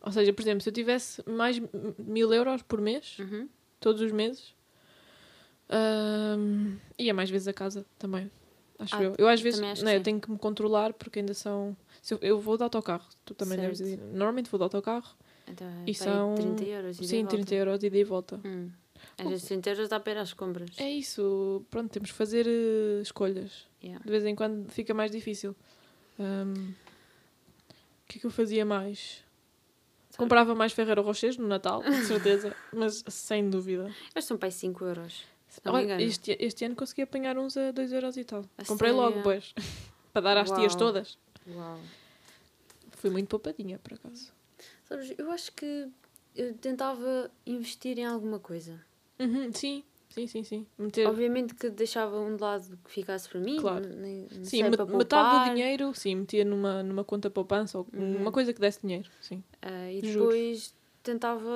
ou 0.00 0.12
seja, 0.12 0.32
por 0.32 0.42
exemplo, 0.42 0.60
se 0.60 0.68
eu 0.68 0.72
tivesse 0.72 1.22
mais 1.28 1.60
mil 1.98 2.32
euros 2.32 2.62
por 2.62 2.80
mês, 2.80 3.18
Uhum. 3.18 3.48
todos 3.80 4.00
os 4.00 4.12
meses, 4.12 4.54
ahm, 5.68 6.76
ia 6.98 7.12
mais 7.14 7.30
vezes 7.30 7.48
a 7.48 7.52
casa 7.52 7.84
também. 7.98 8.30
Acho 8.78 8.96
Ah, 8.96 9.02
eu. 9.02 9.14
Eu 9.18 9.28
às 9.28 9.40
vezes 9.40 9.60
que 9.60 9.84
né, 9.84 9.96
eu 9.96 10.02
tenho 10.02 10.20
que 10.20 10.30
me 10.30 10.38
controlar 10.38 10.92
porque 10.92 11.20
ainda 11.20 11.34
são. 11.34 11.76
se 12.02 12.14
eu, 12.14 12.18
eu 12.22 12.40
vou 12.40 12.56
de 12.56 12.62
autocarro, 12.64 13.08
tu 13.24 13.34
também 13.34 13.58
deves 13.58 13.78
Certo. 13.78 13.90
ir. 13.90 13.98
Normalmente 14.12 14.50
vou 14.50 14.58
de 14.58 14.64
autocarro 14.64 15.16
Então 15.48 15.66
é 15.68 15.90
E 15.90 15.94
são- 15.94 16.34
30 16.34 16.64
euros. 16.64 17.00
e 17.00 17.06
sim, 17.06 17.22
de 17.22 17.28
30 17.28 17.36
volta. 17.36 17.54
euros 17.54 17.82
ida 17.82 17.96
e 17.98 18.04
volta. 18.04 18.40
Hum. 18.44 18.70
Às 19.18 19.28
vezes 19.28 19.44
30 19.46 19.70
euros 19.70 19.88
dá 19.88 20.00
para 20.00 20.12
ir 20.12 20.18
às 20.18 20.32
compras. 20.32 20.70
É 20.78 20.90
isso, 20.90 21.64
pronto, 21.70 21.90
temos 21.90 22.10
que 22.10 22.16
fazer 22.16 22.46
eh, 22.46 23.00
escolhas. 23.02 23.66
Yeah. 23.82 24.02
De 24.04 24.10
vez 24.10 24.24
em 24.24 24.34
quando 24.34 24.70
fica 24.70 24.92
mais 24.94 25.10
difícil. 25.10 25.54
Ahm, 26.18 26.72
O 27.72 28.06
que 28.06 28.18
é 28.18 28.20
que 28.20 28.26
eu 28.26 28.30
fazia 28.30 28.64
mais? 28.64 29.22
Comprava 30.16 30.54
mais 30.54 30.72
Ferreiro 30.72 31.02
Rochers 31.02 31.36
no 31.36 31.46
Natal, 31.48 31.82
de 31.82 32.04
certeza, 32.06 32.54
mas 32.72 33.02
sem 33.08 33.50
dúvida. 33.50 33.92
Eles 34.14 34.24
são 34.24 34.36
para 34.36 34.48
aí 34.48 34.52
5 34.52 34.84
euros. 34.84 35.24
Se 35.48 35.60
Olha, 35.66 36.00
este, 36.02 36.36
este 36.40 36.64
ano 36.64 36.74
consegui 36.76 37.02
apanhar 37.02 37.36
uns 37.38 37.56
a 37.56 37.70
2 37.70 37.92
euros 37.92 38.16
e 38.16 38.24
tal. 38.24 38.44
A 38.58 38.64
Comprei 38.64 38.92
logo, 38.92 39.08
sério? 39.10 39.22
pois. 39.22 39.54
Para 40.12 40.22
dar 40.22 40.36
às 40.38 40.50
tias 40.50 40.72
Uau. 40.74 40.78
todas. 40.78 41.18
Uau. 41.48 41.80
Fui 42.92 43.10
muito 43.10 43.28
poupadinha, 43.28 43.78
por 43.80 43.94
acaso. 43.94 44.32
Sabes, 44.84 45.12
eu 45.18 45.30
acho 45.32 45.52
que 45.52 45.88
eu 46.36 46.54
tentava 46.54 47.30
investir 47.44 47.98
em 47.98 48.04
alguma 48.04 48.38
coisa. 48.38 48.80
Uhum, 49.18 49.52
sim, 49.52 49.84
sim, 50.10 50.26
sim, 50.26 50.44
sim. 50.44 50.66
Meter, 50.76 51.06
Obviamente 51.08 51.54
que 51.54 51.70
deixava 51.70 52.18
um 52.20 52.36
de 52.36 52.42
lado 52.42 52.78
que 52.84 52.90
ficasse 52.90 53.28
para 53.28 53.40
mim. 53.40 53.56
Claro. 53.60 53.88
Nem, 53.88 54.28
sim, 54.42 54.62
met- 54.64 54.76
poupar. 54.76 55.44
do 55.48 55.50
dinheiro, 55.54 55.94
sim, 55.94 56.16
metia 56.16 56.44
numa, 56.44 56.82
numa 56.82 57.04
conta 57.04 57.30
poupança 57.30 57.78
ou 57.78 57.86
Uhum. 57.92 58.20
uma 58.20 58.32
coisa 58.32 58.52
que 58.52 58.60
desse 58.60 58.80
dinheiro, 58.82 59.08
sim. 59.20 59.42
Ah, 59.62 59.90
e 59.90 60.00
depois 60.02 60.74
tentava 61.02 61.50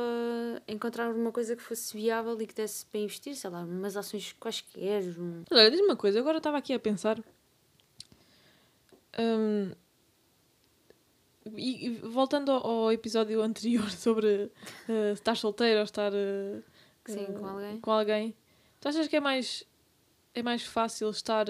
encontrar 0.68 1.10
uma 1.14 1.32
coisa 1.32 1.56
que 1.56 1.62
fosse 1.62 1.96
viável 1.96 2.40
e 2.40 2.46
que 2.46 2.54
desse 2.54 2.84
para 2.86 3.00
investir, 3.00 3.34
sei 3.34 3.50
lá, 3.50 3.62
umas 3.62 3.96
ações 3.96 4.32
quaisquer. 4.38 5.02
Um... 5.18 5.42
Olha, 5.50 5.70
diz-me 5.70 5.86
uma 5.86 5.96
coisa, 5.96 6.20
agora 6.20 6.38
estava 6.38 6.58
aqui 6.58 6.72
a 6.74 6.78
pensar. 6.78 7.18
Hum, 9.18 9.72
e, 11.56 11.86
e 11.86 11.90
voltando 12.02 12.52
ao, 12.52 12.66
ao 12.66 12.92
episódio 12.92 13.40
anterior 13.42 13.90
sobre 13.90 14.50
eh, 14.88 15.12
estar 15.12 15.34
solteiro 15.36 15.78
ou 15.78 15.84
estar 15.84 16.12
eh, 16.14 16.60
Sim, 17.12 17.26
eh, 17.28 17.32
com 17.38 17.46
alguém. 17.46 17.80
com 17.80 17.90
alguém, 17.90 18.36
tu 18.80 18.88
achas 18.88 19.08
que 19.08 19.16
é 19.16 19.20
mais, 19.20 19.64
é 20.34 20.42
mais 20.42 20.62
fácil 20.62 21.10
estar 21.10 21.46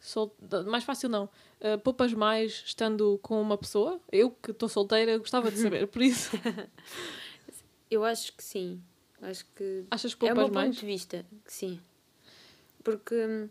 sol, 0.00 0.34
mais 0.66 0.84
fácil 0.84 1.08
não, 1.08 1.28
eh, 1.60 1.76
poupas 1.76 2.12
mais 2.12 2.62
estando 2.66 3.18
com 3.22 3.40
uma 3.40 3.56
pessoa? 3.58 4.00
Eu 4.10 4.30
que 4.30 4.50
estou 4.50 4.68
solteira 4.68 5.16
gostava 5.18 5.50
de 5.50 5.58
saber, 5.60 5.86
por 5.86 6.02
isso 6.02 6.30
Eu 7.90 8.04
acho 8.04 8.32
que 8.34 8.42
sim. 8.44 8.80
Acho 9.20 9.44
que 9.54 9.84
achas 9.90 10.14
que 10.14 10.26
é 10.26 10.32
o 10.32 10.34
poupas 10.34 10.50
meu 10.50 10.54
mais? 10.54 10.68
ponto 10.76 10.80
de 10.80 10.86
vista, 10.86 11.26
que 11.44 11.52
sim. 11.52 11.80
Porque 12.84 13.14
hum, 13.14 13.48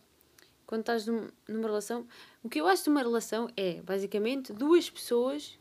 quando 0.65 0.79
estás 0.81 1.05
num- 1.05 1.29
numa 1.47 1.67
relação, 1.67 2.07
o 2.41 2.49
que 2.49 2.59
eu 2.61 2.65
acho 2.67 2.83
de 2.83 2.89
uma 2.89 3.01
relação 3.01 3.49
é 3.57 3.81
basicamente 3.81 4.51
duas 4.53 4.89
pessoas 4.89 5.59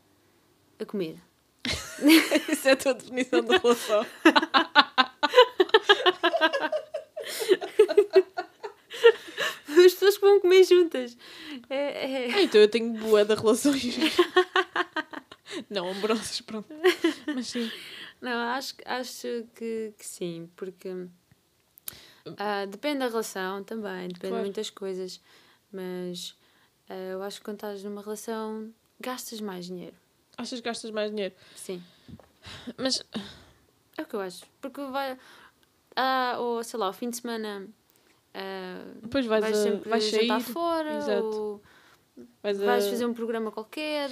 a 0.79 0.85
comer. 0.85 1.17
Isso 2.49 2.67
é 2.69 2.71
a 2.71 2.77
tua 2.77 2.93
definição 2.93 3.41
de 3.43 3.57
relação. 3.57 4.05
Duas 9.67 9.93
pessoas 9.93 10.15
que 10.17 10.21
vão 10.25 10.39
comer 10.39 10.58
juntas. 10.69 11.17
É, 11.69 12.25
é- 12.27 12.33
Ah, 12.33 12.41
então 12.41 12.61
eu 12.61 12.69
tenho 12.69 12.93
boa 12.93 13.25
de 13.25 13.33
relações. 13.35 13.95
não, 15.69 15.89
amorosas, 15.89 16.41
pronto. 16.41 16.67
Mas 17.33 17.47
sim. 17.47 17.69
Não, 18.21 18.37
acho, 18.49 18.75
acho 18.85 19.27
que, 19.55 19.93
que 19.97 20.05
sim, 20.05 20.49
porque 20.55 20.89
ah, 22.37 22.65
depende 22.65 22.99
da 22.99 23.07
relação 23.07 23.63
também, 23.63 24.07
depende 24.09 24.19
Claro. 24.19 24.35
de 24.35 24.41
muitas 24.41 24.69
coisas, 24.69 25.21
mas 25.71 26.35
ah, 26.89 26.93
eu 26.93 27.23
acho 27.23 27.39
que 27.39 27.45
quando 27.45 27.55
estás 27.57 27.83
numa 27.83 28.01
relação 28.01 28.73
gastas 28.99 29.39
mais 29.41 29.65
dinheiro. 29.65 29.95
Achas 30.37 30.59
que 30.59 30.65
gastas 30.65 30.91
mais 30.91 31.09
dinheiro? 31.11 31.33
Sim, 31.55 31.81
Mas 32.77 33.03
é 33.97 34.01
o 34.01 34.05
que 34.05 34.15
eu 34.15 34.21
acho. 34.21 34.45
Porque 34.61 34.81
vai, 34.85 35.17
ah, 35.95 36.35
ou 36.39 36.63
sei 36.63 36.79
lá, 36.79 36.87
ao 36.87 36.93
fim 36.93 37.09
de 37.09 37.17
semana 37.17 37.67
ah, 38.33 38.83
depois 39.01 39.25
vais, 39.25 39.43
vais 39.43 39.57
a- 39.57 39.63
sempre 39.63 39.89
vais 39.89 40.03
jantar 40.09 40.41
sair, 40.41 40.53
fora, 40.53 40.97
exato. 40.97 41.25
ou 41.25 41.61
vais, 42.43 42.61
a- 42.61 42.65
vais 42.65 42.87
fazer 42.87 43.05
um 43.05 43.13
programa 43.13 43.51
qualquer. 43.51 44.09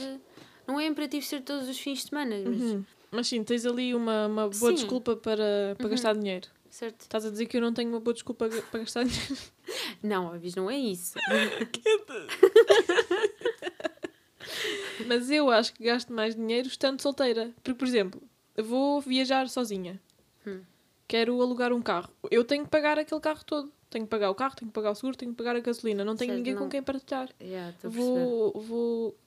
Não 0.67 0.79
é 0.79 0.85
imperativo 0.85 1.25
ser 1.25 1.41
todos 1.41 1.67
os 1.69 1.79
fins 1.79 1.99
de 1.99 2.09
semana, 2.09 2.35
mas 2.45 2.61
Uhum. 2.61 2.83
Mas 3.09 3.27
sim, 3.27 3.41
tens 3.41 3.65
ali 3.65 3.95
uma, 3.95 4.27
uma 4.27 4.49
boa 4.49 4.71
Sim. 4.71 4.73
desculpa 4.73 5.15
para, 5.15 5.75
para 5.77 5.85
Uhum. 5.85 5.89
gastar 5.91 6.13
dinheiro. 6.13 6.47
certo? 6.69 7.01
Estás 7.01 7.25
a 7.25 7.29
dizer 7.31 7.45
que 7.45 7.55
eu 7.55 7.61
não 7.61 7.73
tenho 7.73 7.89
uma 7.89 8.01
boa 8.01 8.13
desculpa 8.13 8.49
para 8.69 8.79
gastar 8.81 9.05
dinheiro? 9.05 9.37
Não, 10.03 10.31
Avis, 10.33 10.55
não 10.55 10.69
é 10.69 10.77
isso. 10.77 11.17
Mas 15.05 15.29
eu 15.29 15.49
acho 15.49 15.73
que 15.73 15.83
gasto 15.83 16.11
mais 16.13 16.35
dinheiro 16.35 16.67
estando 16.67 17.01
solteira. 17.01 17.51
Porque, 17.63 17.77
por 17.77 17.87
exemplo, 17.87 18.21
vou 18.57 19.01
viajar 19.01 19.47
sozinha. 19.49 19.99
Hum. 20.45 20.61
Quero 21.07 21.41
alugar 21.41 21.71
um 21.73 21.81
carro. 21.81 22.09
Eu 22.29 22.43
tenho 22.43 22.63
que 22.65 22.69
pagar 22.69 22.99
aquele 22.99 23.21
carro 23.21 23.43
todo. 23.45 23.71
Tenho 23.89 24.05
que 24.05 24.09
pagar 24.09 24.29
o 24.29 24.35
carro, 24.35 24.55
tenho 24.55 24.69
que 24.69 24.75
pagar 24.75 24.91
o 24.91 24.95
seguro, 24.95 25.15
tenho 25.15 25.31
que 25.31 25.37
pagar 25.37 25.55
a 25.55 25.59
gasolina. 25.59 26.03
Não 26.03 26.15
tenho 26.15 26.29
Certo, 26.31 26.37
ninguém 26.37 26.53
não- 26.55 26.63
com 26.63 26.69
quem 26.69 26.83
partilhar. 26.83 27.29
Yeah. 27.41 27.73
Vou, 27.83 28.51
vou 28.59 29.17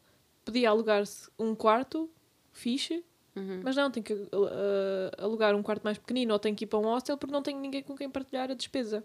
pedir 0.45 0.67
alugar-se 0.67 1.31
um 1.39 1.55
quarto 1.55 2.11
fixe, 2.53 3.05
Uhum. 3.37 3.61
mas 3.63 3.77
não, 3.77 3.91
tenho 3.91 4.05
que 4.05 4.13
uh, 4.13 4.29
alugar 5.19 5.55
um 5.55 5.63
quarto 5.63 5.83
mais 5.85 5.97
pequenino 5.97 6.33
ou 6.33 6.39
tenho 6.39 6.55
que 6.57 6.65
ir 6.65 6.67
para 6.67 6.79
um 6.79 6.83
hostel 6.83 7.17
porque 7.17 7.33
não 7.33 7.43
tenho 7.43 7.59
ninguém 7.61 7.83
com 7.83 7.97
quem 7.97 8.11
partilhar 8.11 8.51
a 8.51 8.55
despesa. 8.55 9.05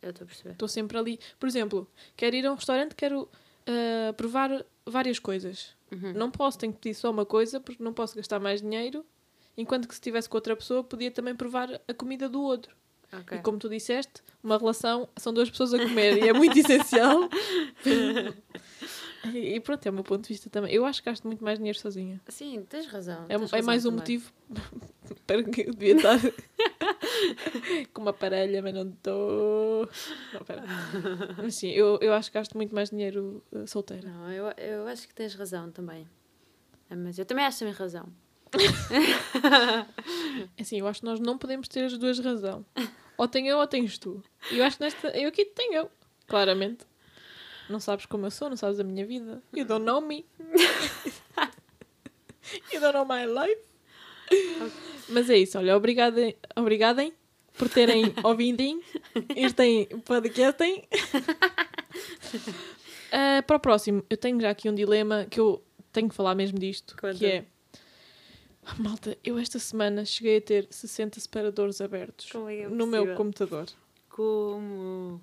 Eu 0.00 0.10
estou 0.10 0.24
a 0.24 0.26
perceber. 0.28 0.50
Estou 0.52 0.68
sempre 0.68 0.96
ali. 0.98 1.20
Por 1.38 1.48
exemplo, 1.48 1.86
quero 2.16 2.34
ir 2.36 2.46
a 2.46 2.52
um 2.52 2.54
restaurante, 2.54 2.94
quero 2.94 3.22
uh, 3.22 4.12
provar 4.16 4.64
várias 4.86 5.18
coisas. 5.18 5.76
Uhum. 5.92 6.12
Não 6.14 6.30
posso, 6.30 6.58
tenho 6.58 6.72
que 6.72 6.78
pedir 6.80 6.94
só 6.94 7.10
uma 7.10 7.26
coisa 7.26 7.60
porque 7.60 7.82
não 7.82 7.92
posso 7.92 8.16
gastar 8.16 8.40
mais 8.40 8.60
dinheiro. 8.62 9.04
Enquanto 9.56 9.86
que 9.88 9.94
se 9.94 9.98
estivesse 10.00 10.28
com 10.28 10.36
outra 10.36 10.56
pessoa, 10.56 10.82
podia 10.84 11.10
também 11.10 11.34
provar 11.36 11.80
a 11.86 11.94
comida 11.94 12.28
do 12.28 12.40
outro. 12.42 12.74
Ok. 13.12 13.38
E 13.38 13.42
como 13.42 13.58
tu 13.58 13.68
disseste, 13.68 14.22
uma 14.42 14.58
relação 14.58 15.08
são 15.16 15.32
duas 15.32 15.48
pessoas 15.50 15.72
a 15.74 15.78
comer 15.78 16.18
e 16.22 16.28
é 16.28 16.32
muito 16.32 16.56
essencial. 16.60 17.28
e 19.32 19.54
e 19.56 19.60
pronto, 19.60 19.86
é 19.86 19.90
o 19.90 19.94
meu 19.94 20.04
ponto 20.04 20.22
de 20.22 20.28
vista 20.28 20.48
também. 20.50 20.72
Eu 20.72 20.84
acho 20.84 21.02
que 21.02 21.08
gasto 21.10 21.26
muito 21.26 21.42
mais 21.42 21.58
dinheiro 21.58 21.78
sozinha. 21.78 22.20
Sim, 22.28 22.64
tens 22.68 22.86
razão. 22.86 23.24
É, 23.28 23.38
tens 23.38 23.52
é 23.52 23.56
razão 23.56 23.66
mais 23.66 23.84
um 23.86 23.90
também. 23.90 24.00
motivo 24.00 24.32
para 25.26 25.42
que 25.42 25.62
eu 25.62 25.74
devia 25.74 25.96
estar 25.96 26.18
com 27.92 28.02
uma 28.02 28.12
parelha, 28.12 28.62
mas 28.62 28.74
não 28.74 28.88
estou. 28.88 29.88
Não, 30.32 30.40
pera. 30.44 30.64
Mas 31.36 31.54
sim, 31.54 31.70
eu, 31.70 31.98
eu 32.00 32.12
acho 32.12 32.30
que 32.30 32.38
gasto 32.38 32.56
muito 32.56 32.74
mais 32.74 32.90
dinheiro 32.90 33.42
uh, 33.52 33.66
solteira. 33.66 34.08
Não, 34.08 34.30
eu, 34.30 34.46
eu 34.58 34.86
acho 34.86 35.08
que 35.08 35.14
tens 35.14 35.34
razão 35.34 35.70
também. 35.70 36.06
Ah, 36.90 36.96
Mas 36.96 37.18
eu 37.18 37.24
também 37.24 37.44
acho 37.44 37.58
que 37.58 37.64
tens 37.64 37.76
razão. 37.76 38.06
É 40.56 40.62
Assim, 40.62 40.78
eu 40.78 40.86
acho 40.86 41.00
que 41.00 41.06
nós 41.06 41.20
não 41.20 41.36
podemos 41.38 41.68
ter 41.68 41.84
as 41.84 41.96
duas 41.98 42.18
razão. 42.18 42.64
Ou 43.16 43.28
tenho 43.28 43.48
eu 43.48 43.58
ou 43.58 43.66
tens 43.66 43.98
tu. 43.98 44.22
E 44.50 44.58
eu 44.58 44.64
acho 44.64 44.78
que 44.78 44.84
nesta. 44.84 45.08
Eu 45.08 45.28
aqui 45.28 45.44
tenho 45.44 45.74
eu. 45.74 45.90
Claramente. 46.26 46.84
Não 47.68 47.80
sabes 47.80 48.06
como 48.06 48.26
eu 48.26 48.30
sou, 48.30 48.48
não 48.48 48.56
sabes 48.56 48.80
a 48.80 48.84
minha 48.84 49.04
vida. 49.04 49.42
You 49.54 49.64
don't 49.64 49.84
know 49.84 50.00
me. 50.00 50.24
you 52.72 52.80
don't 52.80 52.94
know 52.94 53.04
my 53.04 53.26
life. 53.26 53.68
Mas 55.08 55.30
é 55.30 55.38
isso, 55.38 55.58
olha, 55.58 55.76
obrigada, 55.76 56.34
obrigadem 56.54 57.12
por 57.56 57.68
terem 57.68 58.14
ouvido 58.22 58.62
este 59.34 59.88
podcastem. 60.04 60.84
Uh, 63.08 63.42
para 63.46 63.56
o 63.56 63.60
próximo, 63.60 64.04
eu 64.08 64.16
tenho 64.16 64.40
já 64.40 64.50
aqui 64.50 64.68
um 64.68 64.74
dilema 64.74 65.26
que 65.30 65.40
eu 65.40 65.62
tenho 65.92 66.08
que 66.08 66.14
falar 66.14 66.34
mesmo 66.34 66.58
disto, 66.58 66.94
que 67.16 67.26
é 67.26 67.38
Ah, 67.38 67.44
Malta, 68.78 69.16
eu 69.24 69.38
esta 69.38 69.58
semana 69.58 70.04
cheguei 70.04 70.38
a 70.38 70.40
ter 70.40 70.66
60 70.70 71.20
separadores 71.20 71.80
abertos 71.80 72.30
é 72.48 72.62
é 72.62 72.68
no 72.68 72.86
meu 72.86 73.14
computador. 73.14 73.66
Como? 74.08 75.20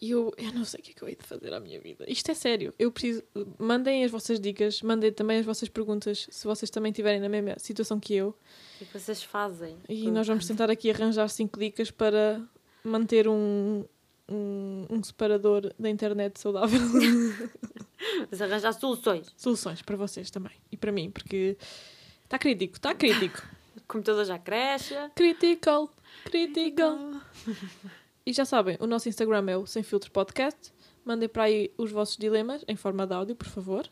E 0.00 0.10
eu, 0.10 0.32
eu 0.36 0.52
não 0.52 0.64
sei 0.64 0.80
o 0.80 0.82
que 0.82 0.90
é 0.90 0.94
que 0.94 1.02
eu 1.02 1.08
hei 1.08 1.16
de 1.16 1.24
fazer 1.24 1.52
à 1.54 1.60
minha 1.60 1.80
vida. 1.80 2.04
Isto 2.08 2.30
é 2.30 2.34
sério. 2.34 2.74
Eu 2.78 2.90
preciso. 2.90 3.22
Mandem 3.58 4.04
as 4.04 4.10
vossas 4.10 4.40
dicas, 4.40 4.82
mandem 4.82 5.12
também 5.12 5.38
as 5.38 5.46
vossas 5.46 5.68
perguntas, 5.68 6.26
se 6.30 6.46
vocês 6.46 6.68
também 6.70 6.90
estiverem 6.90 7.20
na 7.20 7.28
mesma 7.28 7.58
situação 7.58 8.00
que 8.00 8.14
eu. 8.14 8.28
O 8.28 8.78
que 8.78 8.84
é 8.84 8.86
que 8.86 8.98
vocês 8.98 9.22
fazem? 9.22 9.76
E 9.88 10.10
nós 10.10 10.26
vamos 10.26 10.46
tentar 10.46 10.70
aqui 10.70 10.90
arranjar 10.90 11.28
cinco 11.28 11.58
dicas 11.58 11.90
para 11.90 12.42
manter 12.82 13.28
um, 13.28 13.84
um, 14.28 14.86
um 14.90 15.02
separador 15.02 15.72
da 15.78 15.88
internet 15.88 16.38
saudável. 16.38 16.80
Mas 18.30 18.42
arranjar 18.42 18.72
soluções. 18.72 19.32
Soluções 19.36 19.80
para 19.80 19.96
vocês 19.96 20.30
também. 20.30 20.52
E 20.70 20.76
para 20.76 20.92
mim, 20.92 21.10
porque 21.10 21.56
está 22.24 22.38
crítico, 22.38 22.74
está 22.74 22.94
crítico. 22.94 23.42
O 23.76 23.86
computador 23.86 24.24
já 24.24 24.38
cresce. 24.38 24.94
Critical, 25.14 25.90
critical. 26.24 26.96
E 28.24 28.32
já 28.32 28.46
sabem, 28.46 28.78
o 28.80 28.86
nosso 28.86 29.10
Instagram 29.10 29.44
é 29.50 29.56
o 29.58 29.66
Sem 29.66 29.82
Filtro 29.82 30.10
Podcast. 30.10 30.72
Mandem 31.04 31.28
para 31.28 31.42
aí 31.42 31.70
os 31.76 31.92
vossos 31.92 32.16
dilemas 32.16 32.64
em 32.66 32.76
forma 32.76 33.06
de 33.06 33.12
áudio, 33.12 33.36
por 33.36 33.46
favor. 33.46 33.86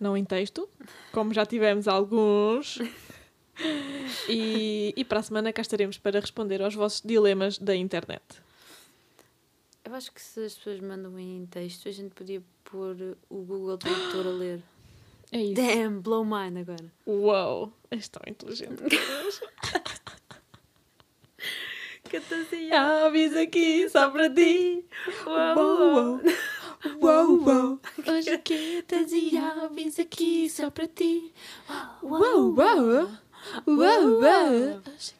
Não 0.00 0.16
em 0.16 0.24
texto, 0.24 0.68
como 1.12 1.32
já 1.32 1.46
tivemos 1.46 1.86
alguns. 1.86 2.78
E, 4.28 4.94
e 4.96 5.04
para 5.04 5.18
a 5.18 5.22
semana 5.22 5.52
cá 5.52 5.62
estaremos 5.62 5.98
para 5.98 6.20
responder 6.20 6.62
aos 6.62 6.76
vossos 6.76 7.02
dilemas 7.04 7.58
da 7.58 7.74
internet. 7.74 8.22
Eu 9.84 9.94
acho 9.94 10.12
que 10.12 10.20
se 10.20 10.44
as 10.44 10.54
pessoas 10.54 10.80
mandam 10.80 11.18
em 11.18 11.46
texto, 11.46 11.88
a 11.88 11.90
gente 11.90 12.14
podia 12.14 12.40
pôr 12.62 13.16
o 13.28 13.42
Google 13.42 13.78
Tradutor 13.78 14.26
a 14.26 14.30
ler. 14.30 14.62
É 15.32 15.40
isso. 15.42 15.54
Damn, 15.60 16.00
blow 16.00 16.24
mine 16.24 16.60
agora. 16.60 16.92
Uau, 17.06 17.72
és 17.90 18.08
tão 18.08 18.22
inteligente. 18.26 18.82
Catancinha. 22.10 23.04
Avis 23.06 23.36
aqui 23.36 23.88
só 23.88 24.10
para 24.10 24.30
ti. 24.30 24.84
Uau. 25.26 26.20
uau, 27.02 27.42
uau. 27.44 27.80
Hoje 28.06 28.38
quentas 28.38 29.12
e 29.12 29.36
aves 29.36 29.98
aqui 29.98 30.48
só 30.48 30.70
para 30.70 30.86
ti. 30.86 31.32
Uau, 32.02 32.54
uau. 32.54 33.08
Uau, 33.66 34.20
uau. 34.20 34.82
Hoje 34.86 35.14